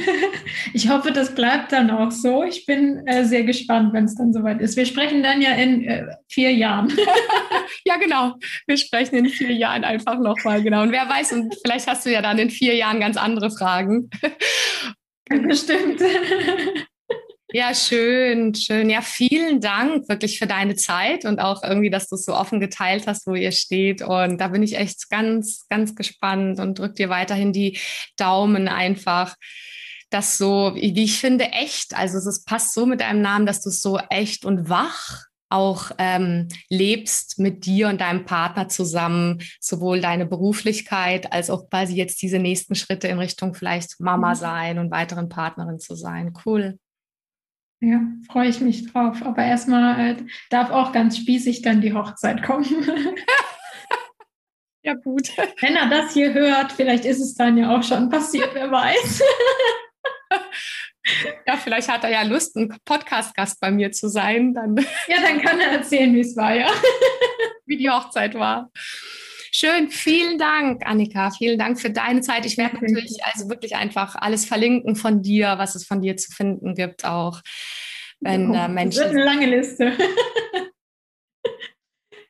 Ich 0.72 0.88
hoffe, 0.88 1.12
das 1.12 1.34
bleibt 1.34 1.72
dann 1.72 1.90
auch 1.90 2.10
so. 2.10 2.42
Ich 2.42 2.66
bin 2.66 3.06
äh, 3.06 3.24
sehr 3.24 3.44
gespannt, 3.44 3.92
wenn 3.92 4.04
es 4.04 4.14
dann 4.14 4.32
soweit 4.32 4.60
ist. 4.60 4.76
Wir 4.76 4.86
sprechen 4.86 5.22
dann 5.22 5.40
ja 5.40 5.52
in 5.52 5.84
äh, 5.84 6.06
vier 6.28 6.52
Jahren. 6.52 6.92
ja, 7.84 7.96
genau. 7.96 8.34
Wir 8.66 8.76
sprechen 8.76 9.16
in 9.16 9.28
vier 9.28 9.52
Jahren 9.52 9.84
einfach 9.84 10.18
nochmal, 10.18 10.62
genau. 10.62 10.82
Und 10.82 10.92
wer 10.92 11.08
weiß, 11.08 11.32
und 11.32 11.54
vielleicht 11.62 11.86
hast 11.86 12.04
du 12.04 12.12
ja 12.12 12.20
dann 12.20 12.38
in 12.38 12.50
vier 12.50 12.74
Jahren 12.74 13.00
ganz 13.00 13.16
andere 13.16 13.50
Fragen. 13.50 14.10
Bestimmt. 15.28 16.00
Ja, 17.56 17.72
schön, 17.74 18.54
schön. 18.54 18.90
Ja, 18.90 19.00
vielen 19.00 19.62
Dank 19.62 20.10
wirklich 20.10 20.38
für 20.38 20.46
deine 20.46 20.76
Zeit 20.76 21.24
und 21.24 21.38
auch 21.38 21.62
irgendwie, 21.62 21.88
dass 21.88 22.06
du 22.06 22.16
es 22.16 22.26
so 22.26 22.34
offen 22.34 22.60
geteilt 22.60 23.06
hast, 23.06 23.26
wo 23.26 23.34
ihr 23.34 23.50
steht. 23.50 24.02
Und 24.02 24.36
da 24.42 24.48
bin 24.48 24.62
ich 24.62 24.76
echt 24.76 25.08
ganz, 25.08 25.64
ganz 25.70 25.94
gespannt 25.94 26.60
und 26.60 26.78
drück 26.78 26.96
dir 26.96 27.08
weiterhin 27.08 27.54
die 27.54 27.78
Daumen 28.18 28.68
einfach 28.68 29.36
das 30.10 30.36
so, 30.36 30.72
wie 30.74 31.04
ich 31.04 31.18
finde, 31.18 31.46
echt, 31.46 31.96
also 31.96 32.18
es 32.18 32.44
passt 32.44 32.74
so 32.74 32.84
mit 32.84 33.00
deinem 33.00 33.22
Namen, 33.22 33.46
dass 33.46 33.62
du 33.62 33.70
es 33.70 33.80
so 33.80 33.98
echt 34.10 34.44
und 34.44 34.68
wach 34.68 35.24
auch 35.48 35.92
ähm, 35.96 36.48
lebst 36.68 37.38
mit 37.38 37.64
dir 37.64 37.88
und 37.88 38.02
deinem 38.02 38.26
Partner 38.26 38.68
zusammen, 38.68 39.38
sowohl 39.60 40.02
deine 40.02 40.26
Beruflichkeit 40.26 41.32
als 41.32 41.48
auch 41.48 41.70
quasi 41.70 41.96
jetzt 41.96 42.20
diese 42.20 42.38
nächsten 42.38 42.74
Schritte 42.74 43.08
in 43.08 43.18
Richtung 43.18 43.54
vielleicht 43.54 43.98
Mama 43.98 44.34
mhm. 44.34 44.38
sein 44.38 44.78
und 44.78 44.90
weiteren 44.90 45.30
Partnerin 45.30 45.78
zu 45.78 45.94
sein. 45.94 46.34
Cool. 46.44 46.78
Ja, 47.80 48.00
freue 48.30 48.48
ich 48.48 48.60
mich 48.60 48.90
drauf. 48.90 49.22
Aber 49.22 49.44
erstmal 49.44 50.10
äh, 50.10 50.16
darf 50.50 50.70
auch 50.70 50.92
ganz 50.92 51.18
spießig 51.18 51.62
dann 51.62 51.80
die 51.80 51.92
Hochzeit 51.92 52.42
kommen. 52.42 52.64
ja, 54.82 54.94
gut. 54.94 55.28
Wenn 55.60 55.76
er 55.76 55.88
das 55.88 56.14
hier 56.14 56.32
hört, 56.32 56.72
vielleicht 56.72 57.04
ist 57.04 57.20
es 57.20 57.34
dann 57.34 57.58
ja 57.58 57.76
auch 57.76 57.82
schon 57.82 58.08
passiert, 58.08 58.50
wer 58.54 58.70
weiß. 58.70 59.22
Ja, 61.46 61.56
vielleicht 61.56 61.88
hat 61.88 62.02
er 62.02 62.10
ja 62.10 62.22
Lust, 62.22 62.56
ein 62.56 62.76
Podcast-Gast 62.84 63.60
bei 63.60 63.70
mir 63.70 63.92
zu 63.92 64.08
sein. 64.08 64.52
Dann 64.54 64.74
ja, 65.06 65.20
dann 65.22 65.40
kann 65.40 65.60
er 65.60 65.70
erzählen, 65.70 66.12
wie 66.12 66.18
es 66.18 66.36
war, 66.36 66.52
ja. 66.52 66.68
Wie 67.64 67.76
die 67.76 67.88
Hochzeit 67.88 68.34
war. 68.34 68.72
Schön, 69.58 69.88
vielen 69.88 70.36
Dank, 70.36 70.84
Annika. 70.84 71.30
Vielen 71.30 71.58
Dank 71.58 71.80
für 71.80 71.88
deine 71.88 72.20
Zeit. 72.20 72.44
Ich 72.44 72.58
werde 72.58 72.74
natürlich 72.74 73.24
also 73.24 73.48
wirklich 73.48 73.74
einfach 73.74 74.14
alles 74.14 74.44
verlinken 74.44 74.96
von 74.96 75.22
dir, 75.22 75.54
was 75.56 75.74
es 75.74 75.86
von 75.86 76.02
dir 76.02 76.18
zu 76.18 76.30
finden 76.30 76.74
gibt, 76.74 77.06
auch 77.06 77.40
wenn 78.20 78.52
äh, 78.52 78.68
Menschen. 78.68 79.00
Das 79.00 79.14
wird 79.14 79.16
eine 79.16 79.24
lange 79.24 79.46
Liste. 79.46 79.92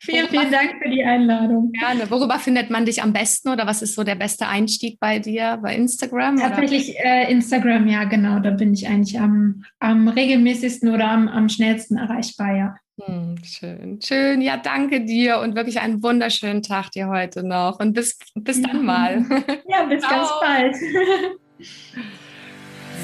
Vielen, 0.01 0.29
vielen 0.29 0.53
Dank 0.53 0.75
für 0.83 0.91
die 0.91 1.03
Einladung. 1.03 1.73
Gerne. 1.73 2.11
Worüber 2.11 2.39
findet 2.39 2.71
man 2.71 2.85
dich 2.85 3.03
am 3.03 3.13
besten 3.13 3.49
oder 3.49 3.67
was 3.67 3.83
ist 3.83 3.95
so 3.95 4.05
der 4.05 4.15
beste 4.15 4.47
Einstieg 4.47 5.01
bei 5.01 5.19
dir? 5.19 5.59
Bei 5.63 5.75
Instagram? 5.75 6.37
Tatsächlich 6.37 6.99
äh, 6.99 7.31
Instagram, 7.31 7.89
ja, 7.89 8.05
genau. 8.05 8.39
Da 8.41 8.51
bin 8.51 8.75
ich 8.75 8.87
eigentlich 8.89 9.19
am, 9.19 9.65
am 9.79 10.09
regelmäßigsten 10.09 10.93
oder 10.93 11.11
am, 11.11 11.29
am 11.29 11.49
schnellsten 11.49 11.97
erreichbar, 11.97 12.57
ja. 12.57 12.77
Hm, 13.03 13.37
schön, 13.45 14.01
schön. 14.03 14.41
Ja, 14.41 14.57
danke 14.57 15.05
dir 15.05 15.41
und 15.41 15.55
wirklich 15.55 15.81
einen 15.81 16.03
wunderschönen 16.03 16.63
Tag 16.63 16.91
dir 16.93 17.09
heute 17.09 17.47
noch. 17.47 17.79
Und 17.79 17.93
bis, 17.93 18.19
bis 18.35 18.63
dann 18.63 18.85
mal. 18.85 19.25
Ja, 19.69 19.85
bis 19.85 20.03
ganz 20.03 20.29
bald. 20.41 20.77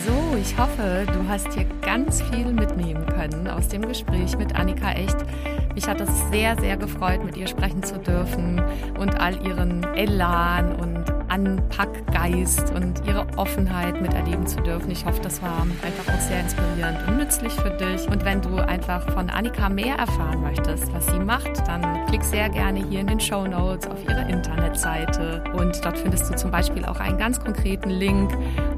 So, 0.05 0.37
ich 0.37 0.59
hoffe, 0.59 1.07
du 1.07 1.29
hast 1.29 1.53
hier 1.55 1.65
ganz 1.81 2.23
viel 2.23 2.47
mitnehmen 2.47 3.07
können 3.07 3.47
aus 3.47 3.69
dem 3.69 3.83
Gespräch 3.83 4.37
mit 4.37 4.53
Annika 4.57 4.91
Echt. 4.93 5.17
Mich 5.75 5.87
hat 5.89 6.01
es 6.01 6.09
sehr, 6.31 6.59
sehr 6.61 6.77
gefreut, 6.77 7.25
mit 7.25 7.37
ihr 7.37 7.47
sprechen 7.47 7.83
zu 7.83 7.99
dürfen 7.99 8.63
und 8.99 9.21
all 9.21 9.45
ihren 9.47 9.85
Elan 9.95 10.75
und 10.77 11.05
Anpackgeist 11.29 12.75
und 12.75 13.07
ihre 13.07 13.27
Offenheit 13.37 14.03
miterleben 14.03 14.47
zu 14.47 14.61
dürfen. 14.61 14.91
Ich 14.91 15.07
hoffe, 15.07 15.21
das 15.23 15.41
war 15.41 15.63
einfach 15.83 16.13
auch 16.13 16.21
sehr 16.21 16.41
inspirierend 16.41 17.09
und 17.09 17.17
nützlich 17.17 17.53
für 17.55 17.71
dich. 17.71 18.07
Und 18.09 18.25
wenn 18.25 18.43
du 18.43 18.57
einfach 18.57 19.09
von 19.11 19.31
Annika 19.31 19.71
mehr 19.71 19.97
erfahren 19.97 20.43
möchtest, 20.43 20.93
was 20.93 21.07
sie 21.07 21.19
macht, 21.19 21.67
dann 21.67 21.83
klick 22.13 22.25
sehr 22.25 22.51
gerne 22.51 22.87
hier 22.91 23.01
in 23.01 23.07
den 23.07 23.19
Show 23.21 23.47
Notes 23.47 23.89
auf 23.89 24.05
ihre 24.05 24.31
Internetseite. 24.31 25.43
Und 25.55 25.83
dort 25.83 25.97
findest 25.97 26.29
du 26.31 26.37
zum 26.37 26.51
Beispiel 26.51 26.85
auch 26.85 27.01
einen 27.01 27.17
ganz 27.17 27.41
konkreten 27.41 27.89
Link, 27.89 28.31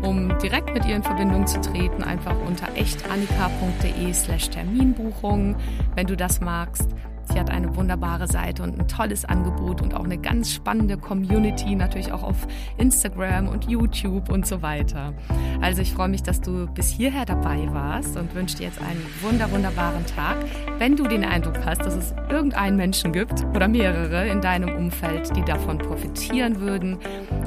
um 0.02 0.38
direkt 0.38 0.72
mit 0.72 0.84
ihr 0.84 0.94
in 0.94 1.02
Verbindung 1.02 1.44
zu 1.44 1.60
treten, 1.60 2.04
einfach 2.04 2.36
unter 2.46 2.68
echtannika.de 2.76 4.12
slash 4.12 4.50
Terminbuchung, 4.50 5.56
wenn 5.96 6.06
du 6.06 6.16
das 6.16 6.40
magst. 6.40 6.88
Sie 7.34 7.40
hat 7.40 7.50
eine 7.50 7.74
wunderbare 7.74 8.28
Seite 8.28 8.62
und 8.62 8.78
ein 8.78 8.86
tolles 8.86 9.24
Angebot 9.24 9.82
und 9.82 9.92
auch 9.92 10.04
eine 10.04 10.18
ganz 10.18 10.52
spannende 10.52 10.96
Community, 10.96 11.74
natürlich 11.74 12.12
auch 12.12 12.22
auf 12.22 12.46
Instagram 12.78 13.48
und 13.48 13.68
YouTube 13.68 14.30
und 14.30 14.46
so 14.46 14.62
weiter. 14.62 15.12
Also 15.60 15.82
ich 15.82 15.92
freue 15.94 16.06
mich, 16.06 16.22
dass 16.22 16.40
du 16.40 16.68
bis 16.68 16.90
hierher 16.90 17.24
dabei 17.24 17.66
warst 17.72 18.16
und 18.16 18.32
wünsche 18.36 18.58
dir 18.58 18.68
jetzt 18.68 18.80
einen 18.80 19.04
wunder, 19.20 19.50
wunderbaren 19.50 20.06
Tag. 20.06 20.36
Wenn 20.78 20.94
du 20.94 21.08
den 21.08 21.24
Eindruck 21.24 21.58
hast, 21.64 21.80
dass 21.80 21.96
es 21.96 22.14
irgendeinen 22.30 22.76
Menschen 22.76 23.10
gibt 23.10 23.44
oder 23.52 23.66
mehrere 23.66 24.28
in 24.28 24.40
deinem 24.40 24.68
Umfeld, 24.68 25.36
die 25.36 25.42
davon 25.42 25.78
profitieren 25.78 26.60
würden, 26.60 26.98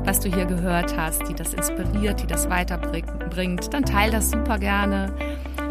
was 0.04 0.20
du 0.20 0.28
hier 0.28 0.48
gehört 0.48 0.98
hast, 0.98 1.30
die 1.30 1.34
das 1.34 1.54
inspiriert, 1.54 2.22
die 2.22 2.28
das 2.28 2.50
weiterbringt, 2.50 3.74
dann 3.74 3.86
teile 3.86 4.12
das 4.12 4.32
super 4.32 4.60
gerne. 4.60 5.14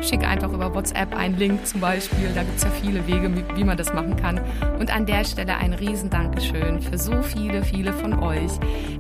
Schick 0.02 0.26
einfach 0.26 0.52
über 0.52 0.74
WhatsApp 0.74 1.14
einen 1.16 1.36
Link 1.36 1.66
zum 1.66 1.80
Beispiel. 1.80 2.28
Da 2.34 2.42
gibt 2.42 2.56
es 2.56 2.64
ja 2.64 2.70
viele 2.70 3.06
Wege, 3.06 3.30
wie 3.54 3.64
man 3.64 3.76
das 3.76 3.92
machen 3.92 4.16
kann. 4.16 4.40
Und 4.78 4.94
an 4.94 5.06
der 5.06 5.24
Stelle 5.24 5.56
ein 5.56 5.72
riesen 5.72 6.10
Dankeschön 6.10 6.80
für 6.80 6.98
so 6.98 7.22
viele, 7.22 7.62
viele 7.62 7.92
von 7.92 8.22
euch, 8.22 8.52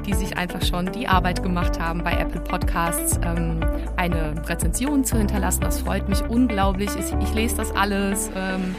die 0.06 0.14
sich 0.14 0.36
einfach 0.36 0.62
schon 0.62 0.92
die 0.92 1.08
Arbeit 1.08 1.42
gemacht 1.42 1.78
haben, 1.80 2.02
bei 2.02 2.12
Apple 2.12 2.40
Podcasts 2.40 3.18
ähm, 3.24 3.60
eine 3.96 4.34
Rezension 4.48 5.04
zu 5.04 5.18
hinterlassen. 5.18 5.60
Das 5.60 5.80
freut 5.80 6.08
mich 6.08 6.22
unglaublich. 6.22 6.90
Ich, 6.98 7.12
ich 7.20 7.34
lese 7.34 7.56
das 7.56 7.74
alles. 7.74 8.30
Ähm, 8.36 8.74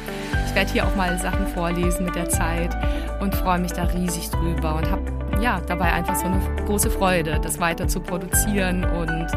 ich 0.45 0.56
werde 0.56 0.71
hier 0.71 0.86
auch 0.86 0.95
mal 0.95 1.17
Sachen 1.19 1.47
vorlesen 1.47 2.06
mit 2.06 2.15
der 2.15 2.30
Zeit 2.30 2.75
und 3.19 3.36
freue 3.36 3.60
mich 3.60 3.73
da 3.73 3.84
riesig 3.84 4.30
drüber 4.30 4.75
und 4.75 4.89
habe 4.89 5.01
ja 5.41 5.62
dabei 5.67 5.93
einfach 5.93 6.15
so 6.15 6.25
eine 6.25 6.39
große 6.65 6.89
Freude, 6.89 7.39
das 7.41 7.60
weiter 7.60 7.88
zu 7.88 7.99
produzieren 7.99 8.84
und 8.84 9.27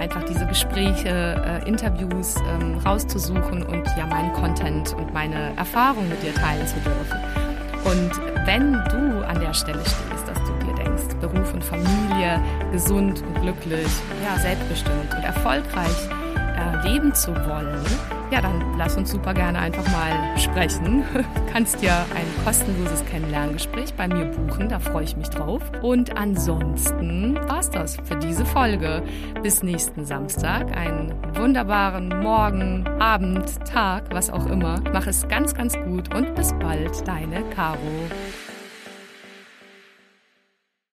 einfach 0.00 0.24
diese 0.24 0.46
Gespräche, 0.46 1.60
äh, 1.62 1.68
Interviews 1.68 2.36
ähm, 2.36 2.78
rauszusuchen 2.78 3.62
und 3.62 3.86
ja 3.98 4.06
meinen 4.06 4.32
Content 4.32 4.94
und 4.94 5.12
meine 5.12 5.54
Erfahrung 5.56 6.08
mit 6.08 6.22
dir 6.22 6.34
teilen 6.34 6.66
zu 6.66 6.76
dürfen. 6.80 7.20
Und 7.84 8.46
wenn 8.46 8.72
du 8.72 9.26
an 9.26 9.40
der 9.40 9.52
Stelle 9.54 9.80
stehst, 9.80 10.26
dass 10.26 10.38
du 10.44 10.52
dir 10.64 10.74
denkst, 10.74 11.14
Beruf 11.20 11.52
und 11.52 11.62
Familie, 11.62 12.42
gesund 12.72 13.22
und 13.22 13.42
glücklich, 13.42 13.88
ja, 14.24 14.38
selbstbestimmt 14.40 15.14
und 15.14 15.22
erfolgreich 15.22 16.08
äh, 16.60 16.88
leben 16.88 17.14
zu 17.14 17.34
wollen, 17.34 17.84
ja, 18.30 18.40
dann 18.40 18.78
lass 18.78 18.96
uns 18.96 19.10
super 19.10 19.34
gerne 19.34 19.58
einfach 19.58 19.84
mal 19.90 20.38
sprechen. 20.38 21.02
Du 21.12 21.24
kannst 21.52 21.82
dir 21.82 21.92
ein 21.92 22.44
kostenloses 22.44 23.04
Kennenlerngespräch 23.06 23.94
bei 23.94 24.06
mir 24.06 24.26
buchen, 24.26 24.68
da 24.68 24.78
freue 24.78 25.04
ich 25.04 25.16
mich 25.16 25.28
drauf. 25.28 25.62
Und 25.82 26.16
ansonsten 26.16 27.36
war's 27.48 27.70
das 27.70 27.96
für 28.04 28.16
diese 28.16 28.44
Folge. 28.44 29.02
Bis 29.42 29.62
nächsten 29.62 30.04
Samstag, 30.04 30.76
einen 30.76 31.12
wunderbaren 31.34 32.08
Morgen, 32.20 32.86
Abend, 33.00 33.64
Tag, 33.64 34.04
was 34.12 34.30
auch 34.30 34.46
immer. 34.46 34.80
Mach 34.92 35.06
es 35.06 35.26
ganz, 35.26 35.54
ganz 35.54 35.76
gut 35.80 36.14
und 36.14 36.34
bis 36.36 36.52
bald, 36.60 37.06
deine 37.06 37.42
Caro. 37.50 37.78